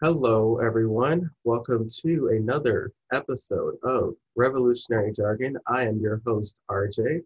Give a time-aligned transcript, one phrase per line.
[0.00, 1.28] Hello, everyone.
[1.42, 5.58] Welcome to another episode of Revolutionary Jargon.
[5.66, 7.22] I am your host, RJ.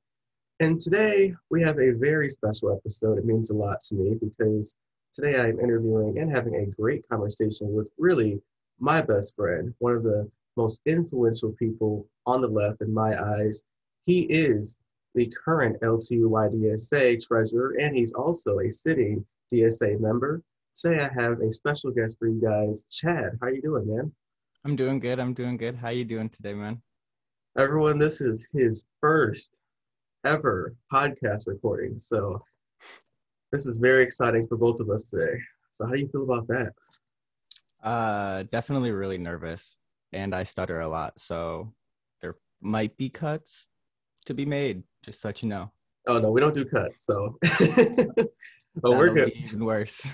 [0.60, 3.19] And today we have a very special episode.
[3.19, 4.74] It means a lot to me because
[5.12, 8.40] today I'm interviewing and having a great conversation with really
[8.80, 10.26] my best friend, one of the
[10.56, 13.62] most influential people on the left in my eyes.
[14.06, 14.78] He is
[15.14, 20.41] the current LTUYDSA treasurer, and he's also a sitting DSA member.
[20.74, 23.38] Today I have a special guest for you guys, Chad.
[23.42, 24.10] How you doing, man?
[24.64, 25.20] I'm doing good.
[25.20, 25.76] I'm doing good.
[25.76, 26.80] How you doing today, man?
[27.58, 29.52] Everyone, this is his first
[30.24, 31.98] ever podcast recording.
[31.98, 32.42] So
[33.50, 35.38] this is very exciting for both of us today.
[35.72, 36.72] So how do you feel about that?
[37.82, 39.77] Uh definitely really nervous
[40.12, 41.20] and I stutter a lot.
[41.20, 41.74] So
[42.22, 43.66] there might be cuts
[44.24, 45.70] to be made, just to let you know.
[46.08, 47.36] Oh no, we don't do cuts, so
[48.84, 49.32] oh, we're good.
[49.34, 50.10] even worse.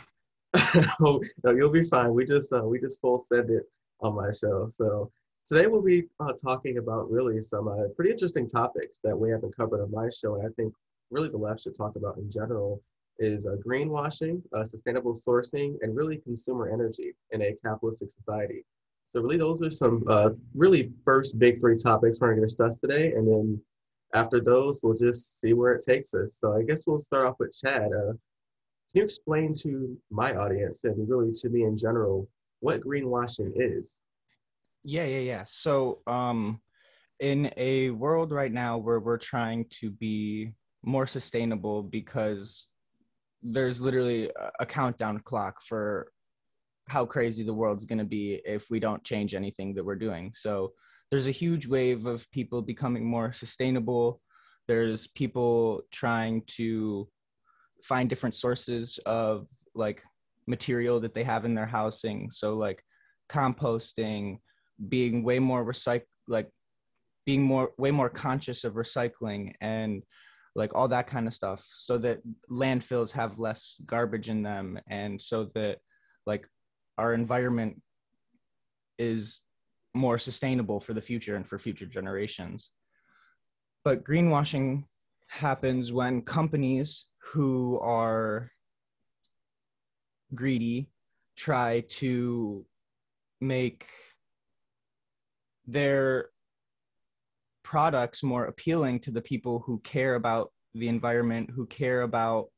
[1.02, 2.14] No, you'll be fine.
[2.14, 3.64] We just uh, we just full send it
[4.00, 4.68] on my show.
[4.70, 5.10] So
[5.46, 9.56] today we'll be uh, talking about really some uh, pretty interesting topics that we haven't
[9.56, 10.72] covered on my show, and I think
[11.10, 12.82] really the left should talk about in general
[13.18, 18.64] is uh, greenwashing, uh, sustainable sourcing, and really consumer energy in a capitalistic society.
[19.06, 22.78] So really, those are some uh, really first big three topics we're going to discuss
[22.78, 23.60] today, and then
[24.14, 26.38] after those, we'll just see where it takes us.
[26.38, 27.90] So I guess we'll start off with Chad.
[28.92, 32.26] Can you explain to my audience and really to me in general
[32.60, 34.00] what greenwashing is?
[34.82, 35.44] Yeah, yeah, yeah.
[35.46, 36.62] So, um,
[37.20, 42.68] in a world right now where we're trying to be more sustainable because
[43.42, 46.10] there's literally a countdown clock for
[46.88, 50.32] how crazy the world's going to be if we don't change anything that we're doing.
[50.34, 50.72] So,
[51.10, 54.22] there's a huge wave of people becoming more sustainable.
[54.66, 57.08] There's people trying to
[57.82, 60.02] find different sources of like
[60.46, 62.30] material that they have in their housing.
[62.32, 62.82] So like
[63.30, 64.38] composting
[64.88, 66.48] being way more recycle like
[67.26, 70.02] being more way more conscious of recycling and
[70.54, 75.20] like all that kind of stuff so that landfills have less garbage in them and
[75.20, 75.78] so that
[76.26, 76.46] like
[76.96, 77.80] our environment
[78.98, 79.40] is
[79.94, 82.70] more sustainable for the future and for future generations.
[83.84, 84.84] But greenwashing
[85.28, 88.50] happens when companies who are
[90.34, 90.90] greedy
[91.36, 92.64] try to
[93.40, 93.86] make
[95.66, 96.30] their
[97.62, 102.48] products more appealing to the people who care about the environment who care about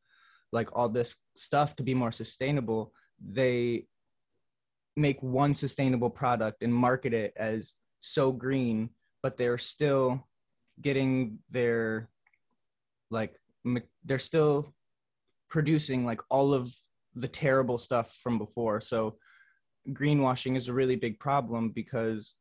[0.53, 2.93] like all this stuff to be more sustainable
[3.25, 3.85] they
[4.97, 8.89] make one sustainable product and market it as so green
[9.23, 10.27] but they're still
[10.81, 12.09] getting their
[13.11, 13.35] like
[14.05, 14.75] they're still
[15.49, 16.73] producing like all of
[17.15, 18.81] the terrible stuff from before.
[18.81, 19.17] So
[19.91, 22.37] greenwashing is a really big problem because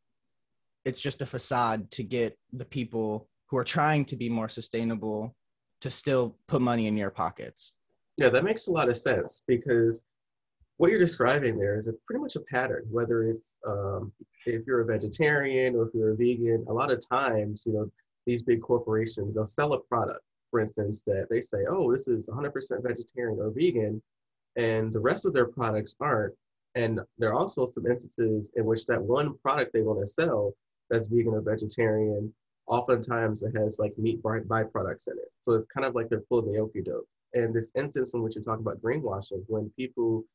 [0.85, 5.35] it's just a facade to get the people who are trying to be more sustainable
[5.81, 7.73] to still put money in your pockets.
[8.17, 10.03] Yeah, that makes a lot of sense because
[10.77, 12.85] what you're describing there is a pretty much a pattern.
[12.89, 14.11] Whether it's um,
[14.45, 17.91] if you're a vegetarian or if you're a vegan, a lot of times, you know,
[18.25, 22.27] these big corporations they'll sell a product for instance, that they say, oh, this is
[22.27, 22.51] 100%
[22.83, 24.01] vegetarian or vegan,
[24.55, 26.33] and the rest of their products aren't.
[26.75, 30.53] And there are also some instances in which that one product they want to sell
[30.89, 32.33] that's vegan or vegetarian,
[32.67, 35.31] oftentimes it has like meat by- byproducts in it.
[35.41, 37.07] So it's kind of like they're pulling the okie doke.
[37.33, 40.25] And this instance in which you talk about greenwashing, when people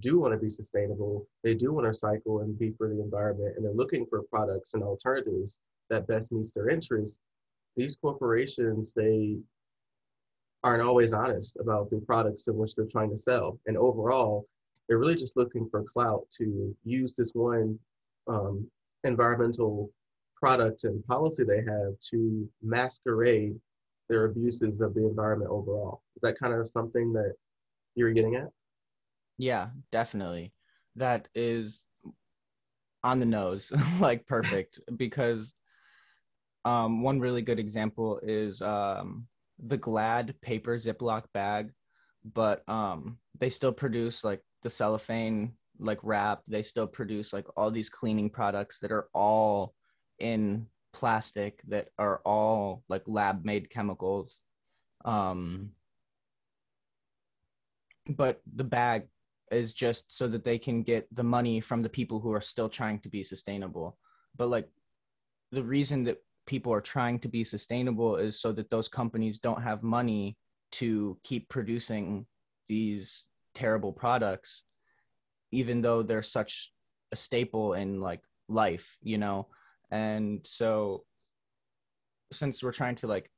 [0.00, 3.54] do want to be sustainable, they do want to cycle and be for the environment,
[3.56, 5.60] and they're looking for products and alternatives
[5.90, 7.20] that best meets their interests.
[7.76, 9.36] These corporations, they
[10.64, 13.60] aren't always honest about the products in which they're trying to sell.
[13.66, 14.46] And overall,
[14.88, 17.78] they're really just looking for clout to use this one
[18.26, 18.66] um,
[19.04, 19.90] environmental
[20.34, 23.54] product and policy they have to masquerade
[24.08, 26.02] their abuses of the environment overall.
[26.16, 27.34] Is that kind of something that
[27.94, 28.48] you're getting at?
[29.36, 30.52] Yeah, definitely.
[30.96, 31.84] That is
[33.02, 33.70] on the nose,
[34.00, 35.52] like perfect, because
[36.64, 39.26] um, one really good example is um,
[39.58, 41.72] the Glad paper Ziploc bag,
[42.24, 46.42] but um, they still produce like the cellophane like wrap.
[46.48, 49.74] They still produce like all these cleaning products that are all
[50.18, 54.40] in plastic that are all like lab made chemicals.
[55.04, 55.70] Um,
[58.08, 59.08] but the bag
[59.50, 62.68] is just so that they can get the money from the people who are still
[62.68, 63.98] trying to be sustainable.
[64.36, 64.68] But like
[65.52, 69.62] the reason that people are trying to be sustainable is so that those companies don't
[69.62, 70.36] have money
[70.72, 72.26] to keep producing
[72.68, 73.24] these
[73.54, 74.64] terrible products
[75.54, 76.72] even though they're such
[77.12, 79.46] a staple in like life, you know?
[79.90, 81.04] And so
[82.32, 83.30] since we're trying to like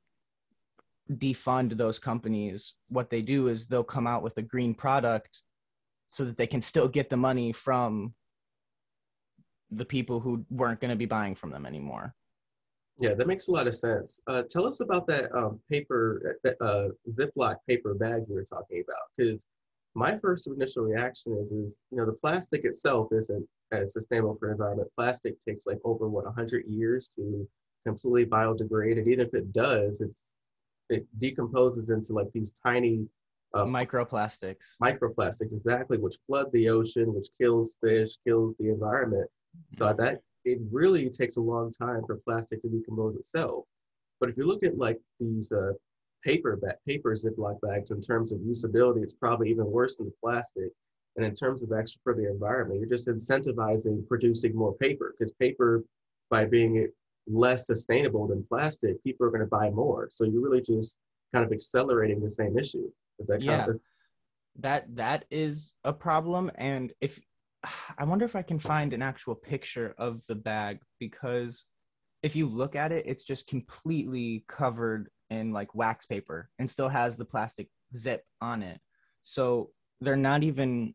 [1.11, 5.43] defund those companies, what they do is they'll come out with a green product
[6.09, 8.13] so that they can still get the money from
[9.69, 12.15] the people who weren't going to be buying from them anymore.
[12.99, 14.21] Yeah, that makes a lot of sense.
[14.27, 18.83] Uh, tell us about that um, paper, uh, uh Ziploc paper bag you were talking
[18.87, 19.45] about, because
[19.93, 24.51] my first initial reaction is, is you know, the plastic itself isn't as sustainable for
[24.51, 24.89] environment.
[24.95, 27.47] Plastic takes like over what 100 years to
[27.85, 30.33] completely biodegrade, and even if it does, it's
[30.89, 33.07] it decomposes into like these tiny
[33.53, 34.75] uh, microplastics.
[34.81, 39.29] Microplastics, exactly, which flood the ocean, which kills fish, kills the environment.
[39.71, 43.65] So that it really takes a long time for plastic to decompose itself.
[44.19, 45.73] But if you look at like these uh,
[46.23, 50.71] paper paper Ziploc bags in terms of usability, it's probably even worse than the plastic.
[51.17, 55.33] And in terms of extra for the environment, you're just incentivizing producing more paper because
[55.33, 55.83] paper,
[56.29, 56.87] by being
[57.27, 60.07] less sustainable than plastic, people are going to buy more.
[60.11, 60.97] So you're really just
[61.33, 62.89] kind of accelerating the same issue.
[63.19, 63.65] Is that yeah?
[63.65, 63.79] Of-
[64.59, 66.49] that that is a problem.
[66.55, 67.19] And if
[67.97, 71.65] I wonder if I can find an actual picture of the bag because
[72.23, 76.89] if you look at it, it's just completely covered in like wax paper and still
[76.89, 78.79] has the plastic zip on it.
[79.21, 79.71] So
[80.01, 80.93] they're not even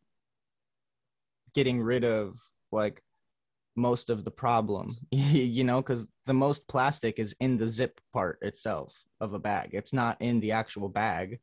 [1.54, 2.36] getting rid of
[2.70, 3.02] like
[3.76, 8.38] most of the problem, you know, because the most plastic is in the zip part
[8.42, 9.70] itself of a bag.
[9.72, 11.40] It's not in the actual bag.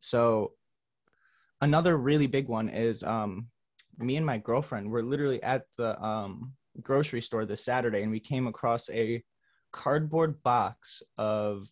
[0.00, 0.52] So
[1.60, 3.48] another really big one is um
[3.98, 6.52] me and my girlfriend were literally at the um,
[6.82, 9.22] grocery store this Saturday and we came across a
[9.72, 11.68] cardboard box of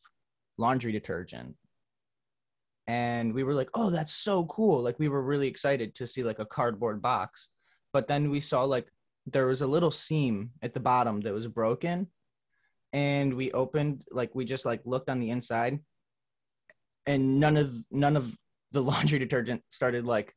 [0.58, 1.54] laundry detergent.
[2.88, 4.80] And we were like, oh, that's so cool.
[4.80, 7.48] Like, we were really excited to see like a cardboard box.
[7.92, 8.86] But then we saw like
[9.26, 12.06] there was a little seam at the bottom that was broken.
[12.92, 15.80] And we opened, like, we just like looked on the inside
[17.06, 18.36] and none of none of
[18.72, 20.34] the laundry detergent started like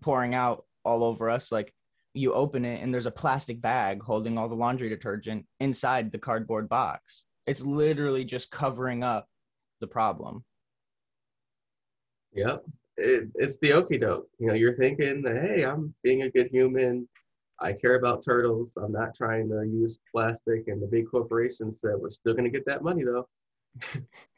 [0.00, 1.72] pouring out all over us like
[2.14, 6.18] you open it and there's a plastic bag holding all the laundry detergent inside the
[6.18, 7.26] cardboard box.
[7.46, 9.28] It's literally just covering up
[9.80, 10.44] the problem.
[12.32, 12.64] Yep.
[12.96, 16.48] It, it's the okey doke you know you're thinking that hey i'm being a good
[16.50, 17.08] human.
[17.60, 18.76] I care about turtles.
[18.76, 22.50] I'm not trying to use plastic and the big corporations said we're still going to
[22.50, 23.28] get that money though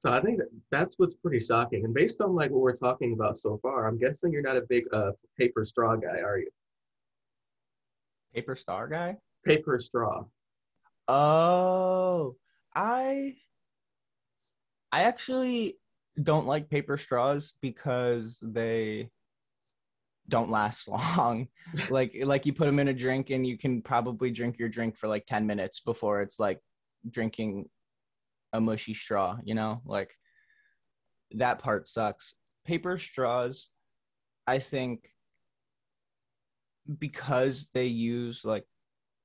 [0.00, 1.84] So I think that that's what's pretty shocking.
[1.84, 4.62] And based on like what we're talking about so far, I'm guessing you're not a
[4.62, 6.48] big uh, paper straw guy, are you?
[8.34, 9.18] Paper star guy?
[9.44, 10.24] Paper straw.
[11.06, 12.34] Oh,
[12.74, 13.34] I
[14.90, 15.76] I actually
[16.22, 19.10] don't like paper straws because they
[20.30, 21.46] don't last long.
[21.90, 24.96] like like you put them in a drink and you can probably drink your drink
[24.96, 26.58] for like 10 minutes before it's like
[27.10, 27.68] drinking
[28.52, 29.80] a mushy straw, you know?
[29.84, 30.10] Like
[31.32, 32.34] that part sucks.
[32.64, 33.68] Paper straws,
[34.46, 35.10] I think
[36.98, 38.64] because they use like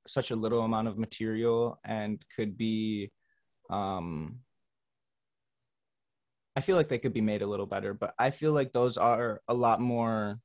[0.07, 3.11] such a little amount of material and could be
[3.69, 4.39] um
[6.55, 8.97] I feel like they could be made a little better, but I feel like those
[8.97, 10.39] are a lot more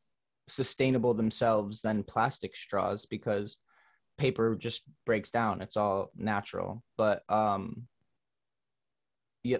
[0.49, 3.59] sustainable themselves than plastic straws because
[4.19, 5.63] paper just breaks down.
[5.63, 6.83] It's all natural.
[6.97, 7.87] But um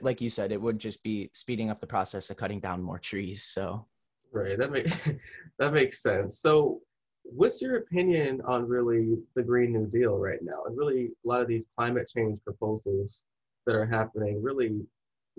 [0.03, 2.99] like you said, it would just be speeding up the process of cutting down more
[2.99, 3.45] trees.
[3.45, 3.87] So
[4.33, 4.97] right, that makes
[5.59, 6.41] that makes sense.
[6.41, 6.81] So
[7.23, 11.41] what's your opinion on really the Green New Deal right now, and really a lot
[11.41, 13.21] of these climate change proposals
[13.67, 14.43] that are happening?
[14.43, 14.81] Really,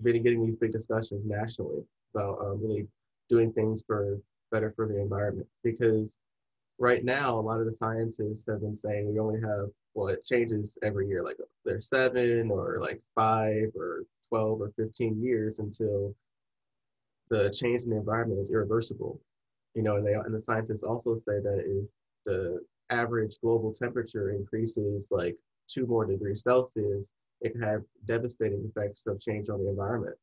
[0.01, 1.83] been getting these big discussions nationally
[2.13, 2.88] about um, really
[3.29, 4.19] doing things for
[4.51, 6.17] better for the environment because
[6.79, 10.25] right now a lot of the scientists have been saying we only have well it
[10.25, 16.15] changes every year like there's seven or like five or 12 or 15 years until
[17.29, 19.19] the change in the environment is irreversible.
[19.75, 21.85] You know, and they and the scientists also say that if
[22.25, 25.35] the average global temperature increases like
[25.69, 27.09] two more degrees Celsius,
[27.41, 30.15] it can have devastating effects of change on the environment.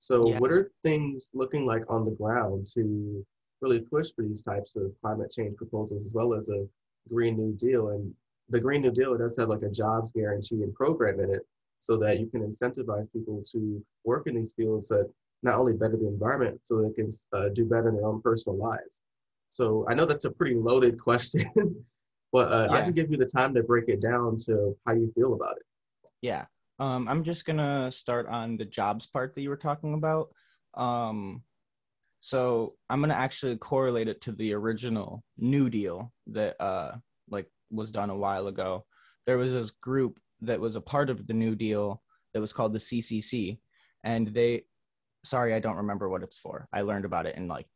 [0.00, 0.38] So, yeah.
[0.38, 3.24] what are things looking like on the ground to
[3.60, 6.66] really push for these types of climate change proposals as well as a
[7.08, 7.88] Green New Deal?
[7.90, 8.12] And
[8.50, 11.46] the Green New Deal does have like a jobs guarantee and program in it
[11.84, 13.60] so that you can incentivize people to
[14.04, 15.06] work in these fields that
[15.42, 18.56] not only better the environment, so they can uh, do better in their own personal
[18.56, 19.02] lives.
[19.50, 21.50] So I know that's a pretty loaded question,
[22.32, 22.76] but uh, yeah.
[22.76, 25.56] I can give you the time to break it down to how you feel about
[25.58, 25.66] it.
[26.22, 26.46] Yeah.
[26.78, 30.30] Um, I'm just gonna start on the jobs part that you were talking about.
[30.74, 31.42] Um,
[32.20, 36.92] So I'm gonna actually correlate it to the original New Deal that uh
[37.28, 38.86] like was done a while ago.
[39.26, 42.72] There was this group that was a part of the New Deal that was called
[42.72, 43.58] the CCC,
[44.02, 44.64] and they,
[45.24, 46.68] sorry, I don't remember what it's for.
[46.72, 47.66] I learned about it in like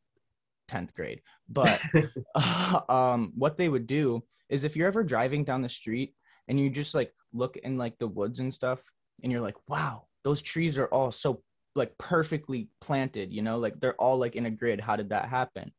[0.69, 1.23] 10th grade.
[1.49, 1.81] But
[2.91, 6.15] um, what they would do is if you're ever driving down the street
[6.47, 8.81] and you just like look in like the woods and stuff,
[9.23, 11.43] and you're like, wow, those trees are all so
[11.75, 14.81] like perfectly planted, you know, like they're all like in a grid.
[14.81, 15.73] How did that happen?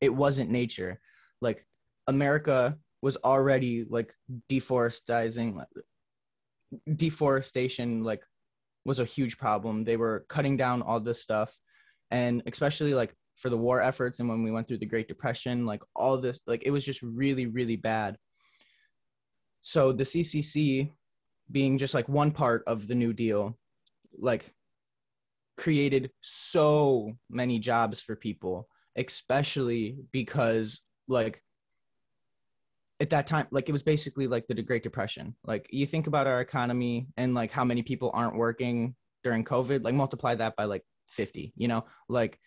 [0.00, 1.00] It wasn't nature.
[1.40, 1.66] Like
[2.06, 4.14] America was already like
[4.48, 5.56] deforesting
[6.96, 8.22] deforestation like
[8.84, 9.84] was a huge problem.
[9.84, 11.56] They were cutting down all this stuff
[12.10, 15.66] and especially like for the war efforts and when we went through the Great Depression,
[15.66, 18.16] like all this like it was just really really bad.
[19.62, 20.90] So the CCC
[21.50, 23.58] being just like one part of the New Deal
[24.18, 24.52] like
[25.56, 31.42] created so many jobs for people, especially because like
[33.00, 35.34] at that time like it was basically like the great depression.
[35.44, 39.84] Like you think about our economy and like how many people aren't working during covid
[39.84, 41.84] like multiply that by like 50 you know?
[42.08, 42.38] Like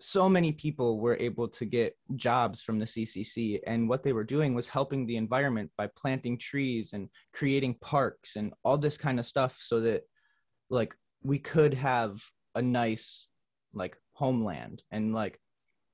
[0.00, 4.24] so many people were able to get jobs from the CCC and what they were
[4.24, 9.20] doing was helping the environment by planting trees and creating parks and all this kind
[9.20, 10.02] of stuff so that
[10.70, 12.20] like we could have
[12.56, 13.28] a nice
[13.74, 15.38] like homeland and like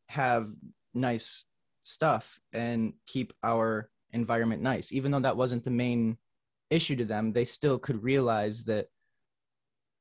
[0.09, 0.49] have
[0.95, 1.45] nice
[1.89, 4.93] stuff and keep our environment nice.
[4.93, 6.19] Even though that wasn't the main
[6.71, 8.89] issue to them they still could realize that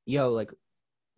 [0.05, 0.51] yo like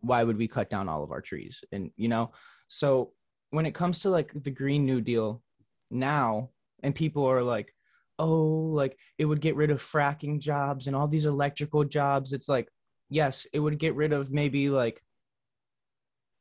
[0.02, 1.64] why would we cut down all of our trees?
[1.72, 2.32] And you know
[2.68, 3.14] so
[3.50, 5.42] when it comes to like the green new deal
[5.90, 6.50] now
[6.84, 7.74] and people are like
[8.20, 12.48] oh like it would get rid of fracking jobs and all these electrical jobs it's
[12.48, 12.68] like
[13.10, 15.02] yes it would get rid of maybe like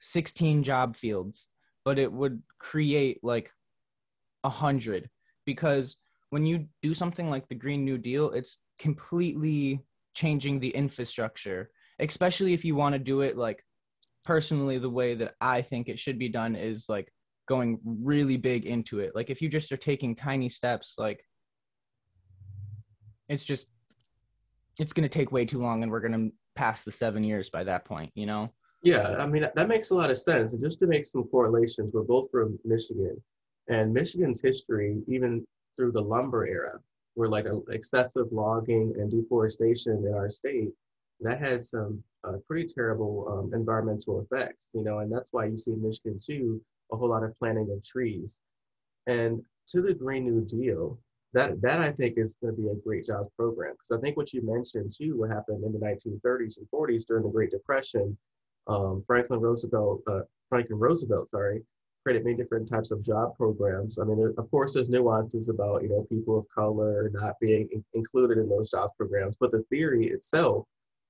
[0.00, 1.46] 16 job fields
[1.84, 3.50] but it would create like
[4.44, 5.08] a hundred
[5.46, 5.96] because
[6.30, 9.80] when you do something like the green new deal it's completely
[10.14, 13.64] changing the infrastructure especially if you want to do it like
[14.24, 17.12] personally the way that i think it should be done is like
[17.48, 19.12] going really big into it.
[19.14, 21.24] Like if you just are taking tiny steps like
[23.28, 23.66] it's just
[24.78, 27.50] it's going to take way too long and we're going to pass the seven years
[27.50, 28.52] by that point you know?
[28.82, 30.52] Yeah i mean that makes a lot of sense.
[30.52, 33.20] And just to make some correlations we're both from michigan
[33.68, 35.44] and michigan's history even
[35.76, 36.78] through the lumber era
[37.14, 40.70] where like excessive logging and deforestation in our state
[41.20, 45.58] that had some uh, pretty terrible um, environmental effects, you know, and that's why you
[45.58, 46.60] see in Michigan too
[46.92, 48.40] a whole lot of planting of trees.
[49.06, 50.98] And to the Green New Deal,
[51.34, 54.16] that that I think is going to be a great jobs program because I think
[54.16, 58.16] what you mentioned too, what happened in the 1930s and 40s during the Great Depression,
[58.66, 61.62] um, Franklin Roosevelt, uh, Franklin Roosevelt, sorry,
[62.08, 63.98] created many different types of job programs.
[63.98, 67.84] I mean, of course, there's nuances about you know people of color not being in-
[67.92, 70.66] included in those jobs programs, but the theory itself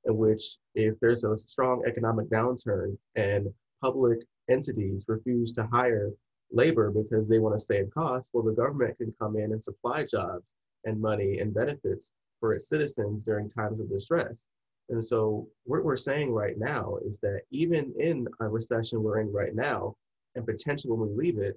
[0.07, 3.47] in which if there's a strong economic downturn and
[3.81, 4.19] public
[4.51, 6.11] entities refuse to hire
[6.51, 10.03] labor because they want to save costs, well, the government can come in and supply
[10.03, 10.43] jobs
[10.85, 14.49] and money and benefits for its citizens during times of distress.
[14.89, 19.33] And so, what we're saying right now is that even in a recession we're in
[19.33, 19.95] right now,
[20.35, 21.57] and potentially when we leave it,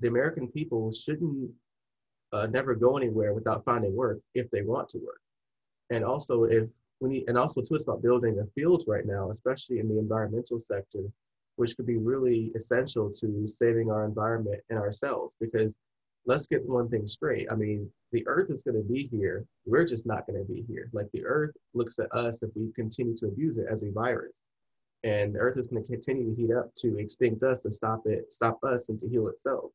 [0.00, 1.50] the American people shouldn't
[2.32, 5.20] uh, never go anywhere without finding work if they want to work.
[5.90, 6.68] And also, if
[7.00, 9.98] we need, and also too, it's about building a field right now, especially in the
[9.98, 11.04] environmental sector,
[11.56, 15.34] which could be really essential to saving our environment and ourselves.
[15.40, 15.78] Because
[16.26, 17.50] let's get one thing straight.
[17.50, 19.44] I mean, the Earth is going to be here.
[19.64, 20.90] We're just not going to be here.
[20.92, 24.46] Like the Earth looks at us if we continue to abuse it as a virus,
[25.06, 28.02] and the Earth is going to continue to heat up to extinct us and stop
[28.06, 29.70] it, stop us, and to heal itself.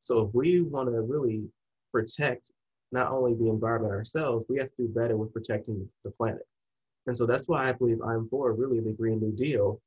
[0.00, 1.44] So if we want to really
[1.90, 2.52] protect
[2.92, 6.46] not only the environment ourselves, we have to do better with protecting the planet.
[7.06, 9.80] And so that's why I believe I'm for really the Green New Deal,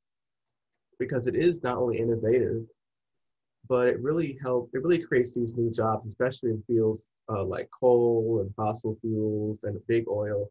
[0.98, 2.64] because it is not only innovative,
[3.68, 7.68] but it really helps, it really creates these new jobs, especially in fields uh, like
[7.78, 10.50] coal and fossil fuels and big oil.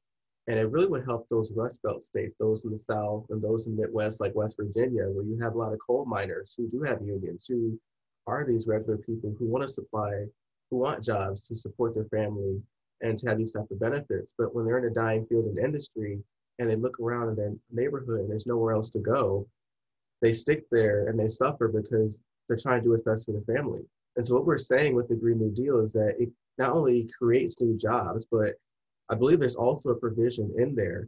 [0.50, 3.68] And it really would help those Rust Belt states, those in the South and those
[3.68, 6.68] in the Midwest, like West Virginia, where you have a lot of coal miners who
[6.68, 7.80] do have unions, who
[8.26, 10.26] are these regular people who want to supply,
[10.72, 12.60] who want jobs to support their family
[13.02, 14.34] and to have these type of benefits.
[14.36, 16.20] But when they're in a dying field in industry,
[16.58, 19.48] and they look around in their neighborhood and there's nowhere else to go,
[20.22, 23.54] they stick there and they suffer because they're trying to do what's best for the
[23.54, 23.82] family.
[24.16, 27.08] And so what we're saying with the Green New Deal is that it not only
[27.18, 28.56] creates new jobs, but
[29.10, 31.08] I believe there's also a provision in there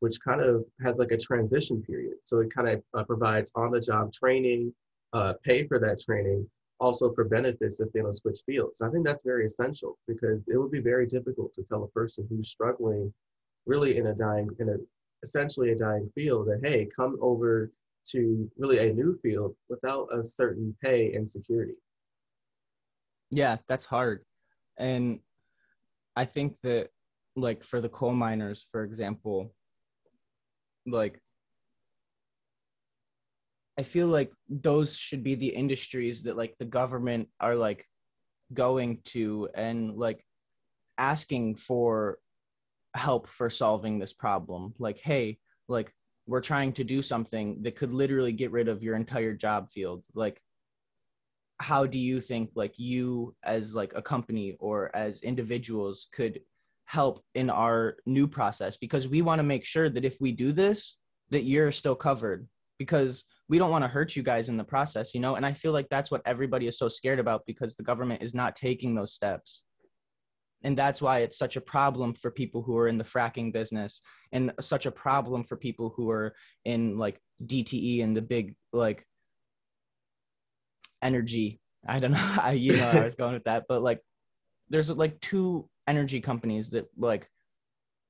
[0.00, 2.14] which kind of has like a transition period.
[2.22, 4.74] So it kind of uh, provides on the job training
[5.12, 6.48] uh, pay for that training
[6.80, 8.80] also for benefits if they don't switch fields.
[8.80, 12.26] I think that's very essential because it would be very difficult to tell a person
[12.30, 13.12] who's struggling
[13.66, 14.76] really in a dying, in a
[15.22, 17.70] essentially a dying field that, hey, come over
[18.12, 21.74] to really a new field without a certain pay and security.
[23.30, 24.24] Yeah, that's hard.
[24.78, 25.20] And
[26.16, 26.88] I think that
[27.36, 29.54] like for the coal miners, for example,
[30.86, 31.20] like
[33.78, 37.86] I feel like those should be the industries that like the government are like
[38.52, 40.24] going to and like
[40.98, 42.18] asking for
[42.94, 44.74] help for solving this problem.
[44.78, 45.94] Like, hey, like
[46.26, 50.02] we're trying to do something that could literally get rid of your entire job field.
[50.14, 50.42] Like,
[51.58, 56.40] how do you think like you as like a company or as individuals could
[56.90, 60.50] help in our new process because we want to make sure that if we do
[60.50, 60.96] this
[61.30, 62.48] that you're still covered
[62.80, 65.36] because we don't want to hurt you guys in the process, you know?
[65.36, 68.34] And I feel like that's what everybody is so scared about because the government is
[68.34, 69.62] not taking those steps.
[70.64, 74.02] And that's why it's such a problem for people who are in the fracking business
[74.32, 79.06] and such a problem for people who are in like DTE and the big like
[81.02, 81.60] energy.
[81.86, 84.00] I don't know how you know I was going with that, but like
[84.70, 87.28] there's like two energy companies that like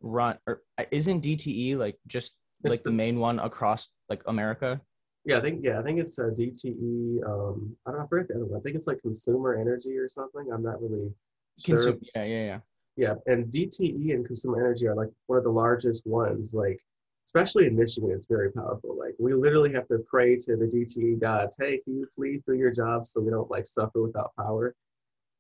[0.01, 4.81] run or isn't DTE like just like the, the main one across like America?
[5.25, 7.25] Yeah, I think yeah, I think it's a DTE.
[7.27, 8.61] Um, I don't know, I forget the other one.
[8.61, 10.47] I think it's like Consumer Energy or something.
[10.53, 11.11] I'm not really
[11.59, 11.79] sure.
[11.79, 12.61] Consum- yeah, yeah, yeah.
[12.97, 16.53] Yeah, and DTE and Consumer Energy are like one of the largest ones.
[16.53, 16.79] Like,
[17.27, 18.99] especially in Michigan, it's very powerful.
[18.99, 21.57] Like, we literally have to pray to the DTE gods.
[21.59, 24.75] Hey, can you please do your job so we don't like suffer without power?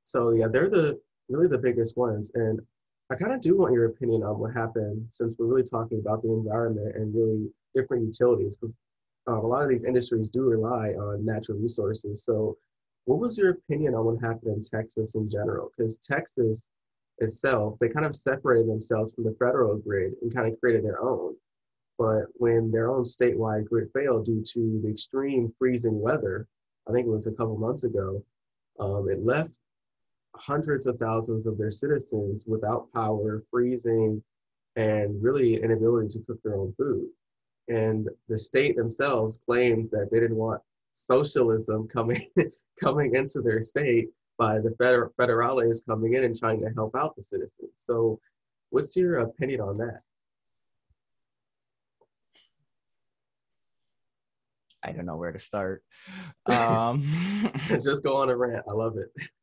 [0.05, 2.31] So yeah, they're the really the biggest ones.
[2.35, 2.61] And
[3.11, 6.23] I kind of do want your opinion on what happened since we're really talking about
[6.23, 8.77] the environment and really different utilities because
[9.29, 12.25] uh, a lot of these industries do rely on natural resources.
[12.25, 12.57] So,
[13.07, 15.71] what was your opinion on what happened in Texas in general?
[15.77, 16.69] Because Texas
[17.19, 21.03] itself, they kind of separated themselves from the federal grid and kind of created their
[21.03, 21.35] own.
[21.99, 26.47] But when their own statewide grid failed due to the extreme freezing weather,
[26.89, 28.25] I think it was a couple months ago,
[28.79, 29.59] um, it left
[30.37, 34.23] hundreds of thousands of their citizens without power, freezing,
[34.77, 37.09] and really inability to cook their own food.
[37.69, 40.61] And the state themselves claims that they didn't want
[40.93, 42.27] socialism coming
[42.81, 47.15] coming into their state by the feder- federales coming in and trying to help out
[47.15, 47.71] the citizens.
[47.79, 48.19] So,
[48.71, 50.01] what's your opinion on that?
[54.83, 55.85] I don't know where to start.
[56.47, 58.65] Um, Just go on a rant.
[58.69, 59.13] I love it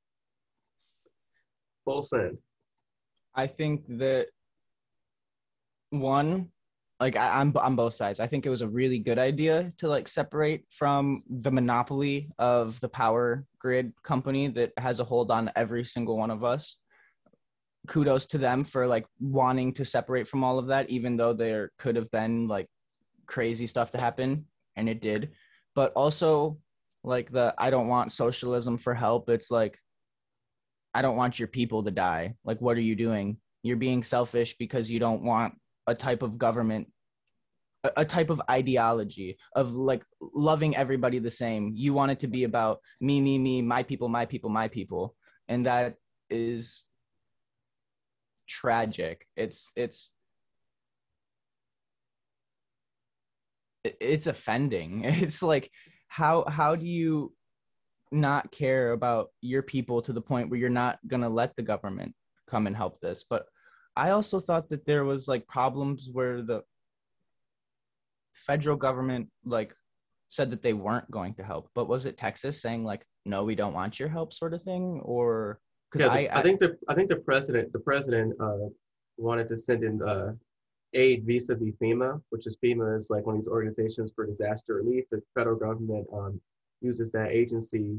[1.87, 2.37] full send.
[3.33, 4.27] I think that
[5.91, 6.49] one,
[6.99, 8.19] like I, I'm on both sides.
[8.19, 12.77] I think it was a really good idea to like separate from the monopoly of
[12.81, 16.75] the power grid company that has a hold on every single one of us.
[17.87, 21.71] Kudos to them for like wanting to separate from all of that, even though there
[21.77, 22.67] could have been like
[23.27, 24.45] crazy stuff to happen,
[24.75, 25.31] and it did.
[25.73, 26.57] But also,
[27.05, 29.29] like the I don't want socialism for help.
[29.29, 29.79] It's like
[30.93, 32.35] I don't want your people to die.
[32.43, 33.37] Like, what are you doing?
[33.63, 36.87] You're being selfish because you don't want a type of government,
[37.83, 41.73] a, a type of ideology of like loving everybody the same.
[41.75, 45.15] You want it to be about me, me, me, my people, my people, my people.
[45.47, 45.95] And that
[46.29, 46.85] is
[48.47, 49.27] tragic.
[49.35, 50.11] It's, it's,
[53.83, 55.03] it's offending.
[55.05, 55.71] It's like,
[56.07, 57.33] how, how do you,
[58.11, 61.61] not care about your people to the point where you're not going to let the
[61.61, 62.13] government
[62.47, 63.25] come and help this.
[63.29, 63.45] But
[63.97, 66.61] i also thought that there was like problems where the
[68.33, 69.73] federal government like
[70.29, 71.69] said that they weren't going to help.
[71.73, 75.01] But was it texas saying like no we don't want your help sort of thing?
[75.03, 75.59] Or
[75.91, 78.67] because yeah, I, I, I, think the i think the president the president uh,
[79.17, 80.33] wanted to send in uh,
[80.93, 85.05] aid vis-a-vis fema which is fema is like one of these organizations for disaster relief.
[85.11, 86.39] The federal government um,
[86.81, 87.97] uses that agency.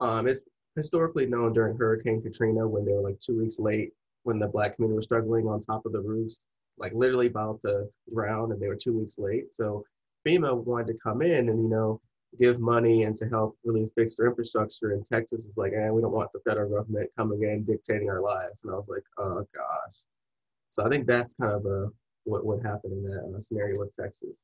[0.00, 0.42] Um, it's
[0.76, 3.92] historically known during Hurricane Katrina when they were like two weeks late
[4.24, 6.46] when the black community was struggling on top of the roofs,
[6.78, 9.54] like literally about to drown and they were two weeks late.
[9.54, 9.84] So
[10.26, 12.00] FEMA wanted to come in and, you know,
[12.40, 14.90] give money and to help really fix their infrastructure.
[14.90, 18.20] And Texas is like, eh, we don't want the federal government coming in dictating our
[18.20, 18.64] lives.
[18.64, 20.04] And I was like, oh gosh.
[20.70, 21.88] So I think that's kind of a,
[22.24, 24.34] what would happen in that uh, scenario with Texas.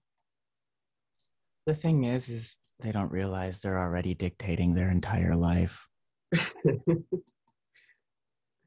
[1.67, 5.89] The thing is, is they don't realize they're already dictating their entire life.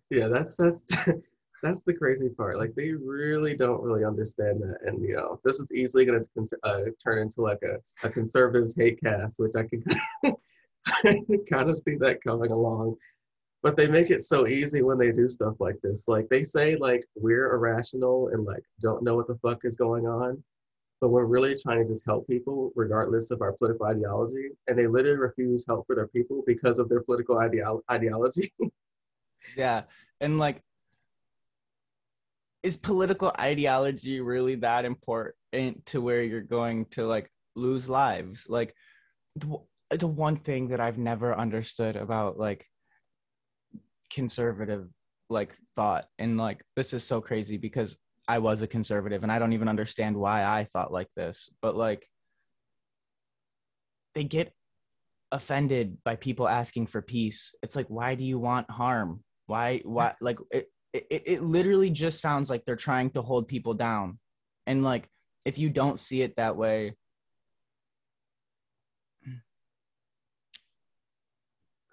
[0.09, 0.83] yeah, that's that's
[1.63, 2.57] that's the crazy part.
[2.57, 6.57] Like they really don't really understand that, and you know, this is easily going to
[6.63, 9.83] uh, turn into like a, a conservatives hate cast, which I can
[11.49, 12.95] kind of see that coming along.
[13.63, 16.07] But they make it so easy when they do stuff like this.
[16.07, 20.05] Like they say, like we're irrational and like don't know what the fuck is going
[20.05, 20.43] on,
[21.01, 24.49] but we're really trying to just help people regardless of our political ideology.
[24.67, 28.53] And they literally refuse help for their people because of their political ideo- ideology.
[29.57, 29.83] yeah,
[30.21, 30.61] and like
[32.65, 38.73] is political ideology really that important to where you're going to like lose lives like
[39.35, 39.55] the,
[39.91, 42.65] the one thing that i've never understood about like
[44.11, 44.89] conservative
[45.29, 49.39] like thought and like this is so crazy because i was a conservative and i
[49.39, 52.07] don't even understand why i thought like this but like
[54.13, 54.53] they get
[55.31, 60.13] offended by people asking for peace it's like why do you want harm why why
[60.21, 64.17] like it, it, it literally just sounds like they're trying to hold people down
[64.65, 65.09] and like
[65.43, 66.95] if you don't see it that way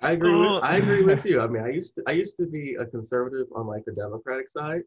[0.03, 0.35] I agree.
[0.35, 0.59] With, oh.
[0.59, 1.41] I agree with you.
[1.41, 4.51] I mean, I used to I used to be a conservative on like the Democratic
[4.51, 4.83] side,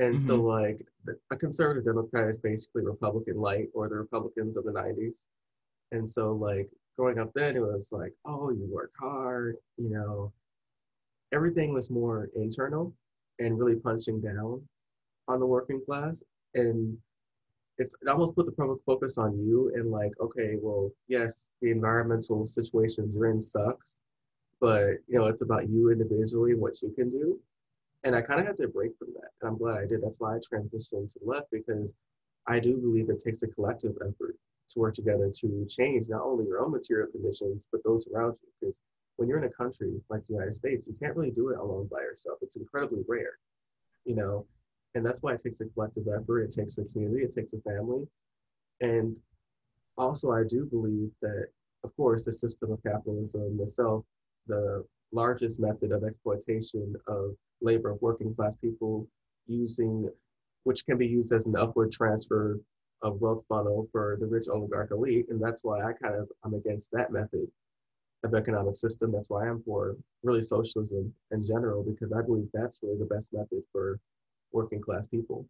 [0.00, 0.26] and mm-hmm.
[0.26, 0.84] so like
[1.30, 5.26] a conservative Democrat is basically Republican light or the Republicans of the '90s,
[5.92, 10.32] and so like growing up then it was like, oh, you work hard, you know.
[11.32, 12.92] Everything was more internal,
[13.38, 14.60] and really punching down
[15.28, 16.22] on the working class
[16.54, 16.96] and
[17.78, 21.70] it's it almost put the public focus on you and like okay well yes the
[21.70, 24.00] environmental situations you're in sucks
[24.60, 27.38] but you know it's about you individually what you can do
[28.04, 30.20] and i kind of had to break from that and i'm glad i did that's
[30.20, 31.92] why i transitioned to the left because
[32.46, 34.36] i do believe it takes a collective effort
[34.68, 38.48] to work together to change not only your own material conditions but those around you
[38.60, 38.80] because
[39.20, 41.86] when you're in a country like the United States, you can't really do it alone
[41.92, 42.38] by yourself.
[42.40, 43.36] It's incredibly rare,
[44.06, 44.46] you know,
[44.94, 46.40] and that's why it takes a collective effort.
[46.40, 47.24] It takes a community.
[47.24, 48.08] It takes a family,
[48.80, 49.14] and
[49.98, 51.48] also I do believe that,
[51.84, 54.06] of course, the system of capitalism itself,
[54.46, 59.06] the largest method of exploitation of labor of working class people
[59.46, 60.08] using,
[60.64, 62.58] which can be used as an upward transfer
[63.02, 66.54] of wealth funnel for the rich oligarch elite, and that's why I kind of I'm
[66.54, 67.48] against that method
[68.22, 69.12] of economic system.
[69.12, 73.32] That's why I'm for really socialism in general, because I believe that's really the best
[73.32, 73.98] method for
[74.52, 75.46] working class people.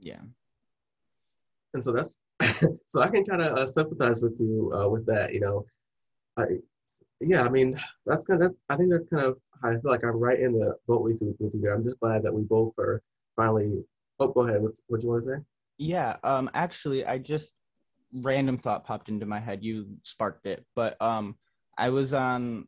[0.00, 0.20] Yeah.
[1.74, 2.20] And so that's
[2.86, 5.34] so I can kind of uh, sympathize with you uh, with that.
[5.34, 5.66] You know,
[6.38, 6.44] I
[7.20, 9.90] yeah, I mean that's kind of that's I think that's kind of how I feel
[9.90, 11.72] like I'm right in the boat with you with you.
[11.72, 13.02] I'm just glad that we both are
[13.34, 13.84] finally.
[14.18, 14.62] Oh, go ahead.
[14.62, 15.42] What's, what you want to say?
[15.78, 16.16] Yeah.
[16.24, 16.50] Um.
[16.54, 17.52] Actually, I just
[18.12, 19.62] random thought popped into my head.
[19.62, 21.36] You sparked it, but um,
[21.76, 22.66] I was on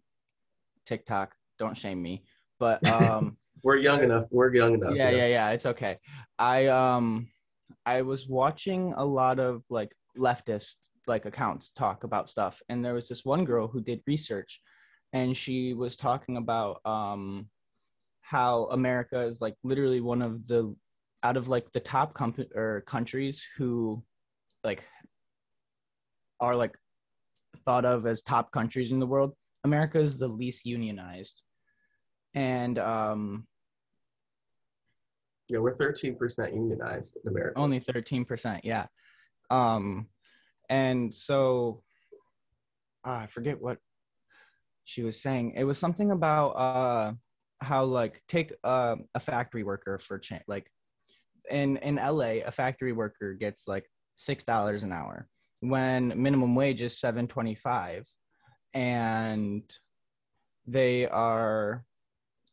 [0.87, 1.35] TikTok.
[1.59, 2.24] Don't shame me,
[2.59, 4.26] but um, we're young enough.
[4.31, 4.94] We're young enough.
[4.94, 5.50] Yeah, yeah, yeah.
[5.50, 5.98] It's okay.
[6.38, 7.28] I um,
[7.87, 10.76] I was watching a lot of like leftist
[11.08, 14.60] like accounts talk about stuff, and there was this one girl who did research,
[15.12, 17.48] and she was talking about um,
[18.20, 20.74] how America is like literally one of the
[21.22, 24.02] out of like the top comp- or countries who
[24.64, 24.84] like
[26.40, 26.76] are like
[27.64, 31.42] thought of as top countries in the world, America is the least unionized.
[32.34, 33.46] And um
[35.48, 37.58] yeah, we're 13% unionized in America.
[37.58, 38.86] Only 13%, yeah.
[39.50, 40.08] Um
[40.68, 41.83] and so
[43.07, 43.78] uh, I forget what
[44.85, 45.54] she was saying.
[45.57, 47.12] It was something about uh
[47.61, 50.70] how like take uh, a factory worker for cha- like
[51.50, 55.28] in in LA a factory worker gets like six dollars an hour
[55.61, 58.07] when minimum wage is 725
[58.74, 59.62] and
[60.66, 61.85] they are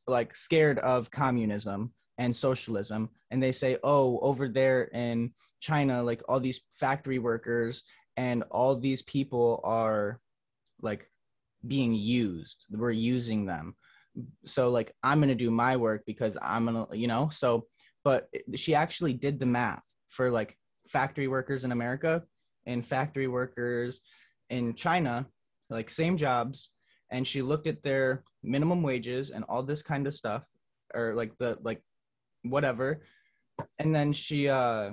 [0.08, 6.22] like scared of communism and socialism and they say oh over there in china like
[6.30, 7.84] all these factory workers
[8.18, 10.20] and all these people are
[10.82, 11.10] like
[11.68, 12.66] being used.
[12.72, 13.76] We're using them.
[14.46, 17.30] So like i'm going to do my work because i'm going to you know?
[17.34, 17.68] So
[18.04, 20.56] but she actually did the math for like
[20.88, 22.24] factory workers in america
[22.66, 24.00] and factory workers
[24.50, 25.26] in China,
[25.70, 26.70] like same jobs,
[27.12, 30.44] and she looked at their minimum wages and all this kind of stuff,
[30.94, 31.82] or like the like
[32.44, 33.02] whatever,
[33.80, 34.92] and then she uh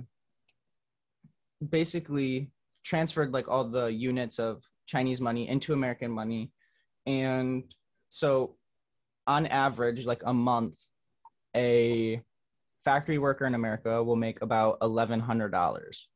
[1.70, 2.50] basically
[2.84, 6.50] transferred like all the units of Chinese money into American money,
[7.06, 7.64] and
[8.10, 8.56] so
[9.26, 10.78] on average, like a month,
[11.56, 12.20] a
[12.84, 16.08] factory worker in America will make about eleven hundred dollars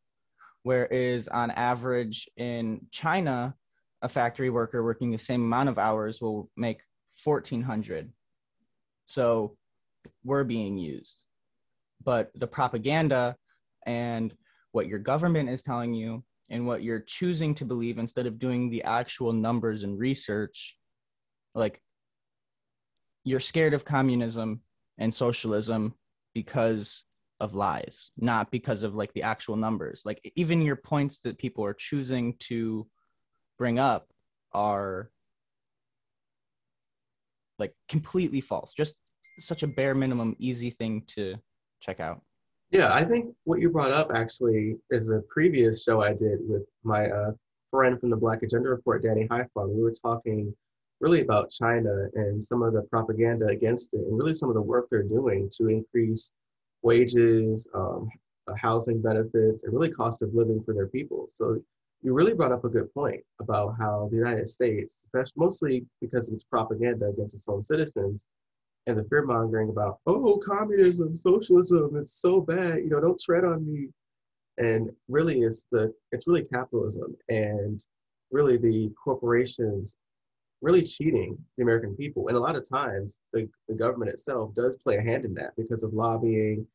[0.67, 3.55] Whereas on average in China,
[4.03, 6.81] a factory worker working the same amount of hours will make
[7.23, 8.11] 1400.
[9.05, 9.57] So
[10.25, 11.23] we're being used.
[12.03, 13.37] But the propaganda
[13.87, 14.35] and
[14.73, 18.71] what your government is telling you and what you're choosing to believe instead of doing
[18.71, 20.77] the actual numbers and research,
[21.55, 21.81] like
[23.25, 24.61] you're scared of communism
[24.99, 25.95] and socialism
[26.35, 27.05] because
[27.41, 30.03] of lies, not because of like the actual numbers.
[30.05, 32.87] Like even your points that people are choosing to
[33.59, 34.09] bring up
[34.53, 35.11] are
[37.59, 38.73] like completely false.
[38.73, 38.95] Just
[39.39, 41.37] such a bare minimum easy thing to
[41.81, 42.23] check out.
[42.71, 46.65] Yeah, I think what you brought up actually is a previous show I did with
[46.83, 47.31] my uh,
[47.71, 49.75] friend from the Black Agenda Report, Danny Haiphong.
[49.75, 50.55] We were talking
[51.01, 54.63] really about China and some of the propaganda against it, and really some of the
[54.63, 56.33] work they're doing to increase
[56.83, 58.09] wages, um,
[58.49, 61.29] uh, housing benefits, and really cost of living for their people.
[61.31, 61.61] So
[62.03, 66.29] you really brought up a good point about how the United States, especially mostly because
[66.29, 68.25] of its propaganda against its own citizens,
[68.87, 73.45] and the fear mongering about, oh, communism, socialism, it's so bad, you know, don't tread
[73.45, 73.89] on me.
[74.59, 77.85] And really it's the it's really capitalism and
[78.31, 79.97] really the corporations
[80.63, 82.29] really cheating the American people.
[82.29, 85.55] And a lot of times the, the government itself does play a hand in that
[85.57, 86.67] because of lobbying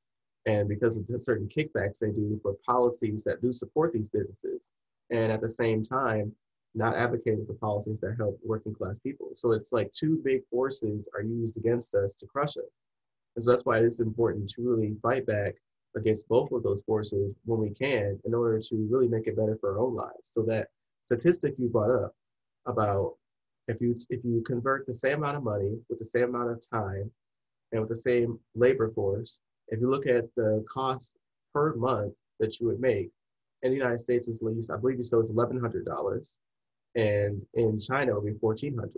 [0.46, 4.70] and because of certain kickbacks they do for policies that do support these businesses.
[5.10, 6.34] And at the same time,
[6.74, 9.32] not advocating for policies that help working class people.
[9.36, 12.72] So it's like two big forces are used against us to crush us.
[13.36, 15.56] And so that's why it's important to really fight back
[15.96, 19.58] against both of those forces when we can in order to really make it better
[19.60, 20.24] for our own lives.
[20.24, 20.68] So that
[21.06, 22.16] statistic you brought up
[22.66, 23.16] about
[23.68, 26.70] if you if you convert the same amount of money with the same amount of
[26.70, 27.12] time
[27.72, 31.18] and with the same labor force, if you look at the cost
[31.54, 33.10] per month that you would make
[33.64, 36.38] in the United States is least I believe you said it's eleven hundred dollars
[36.96, 38.92] and in China it'll be 1400.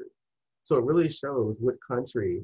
[0.64, 2.44] So it really shows what country,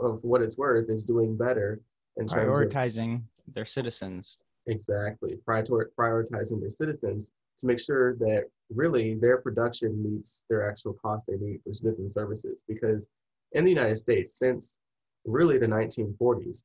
[0.00, 1.80] of what it's worth, is doing better
[2.16, 4.38] in prioritizing of, their citizens.
[4.66, 11.26] Exactly, prioritizing their citizens to make sure that really their production meets their actual cost
[11.26, 12.60] they need for goods and services.
[12.68, 13.08] Because
[13.52, 14.76] in the United States, since
[15.24, 16.62] really the 1940s,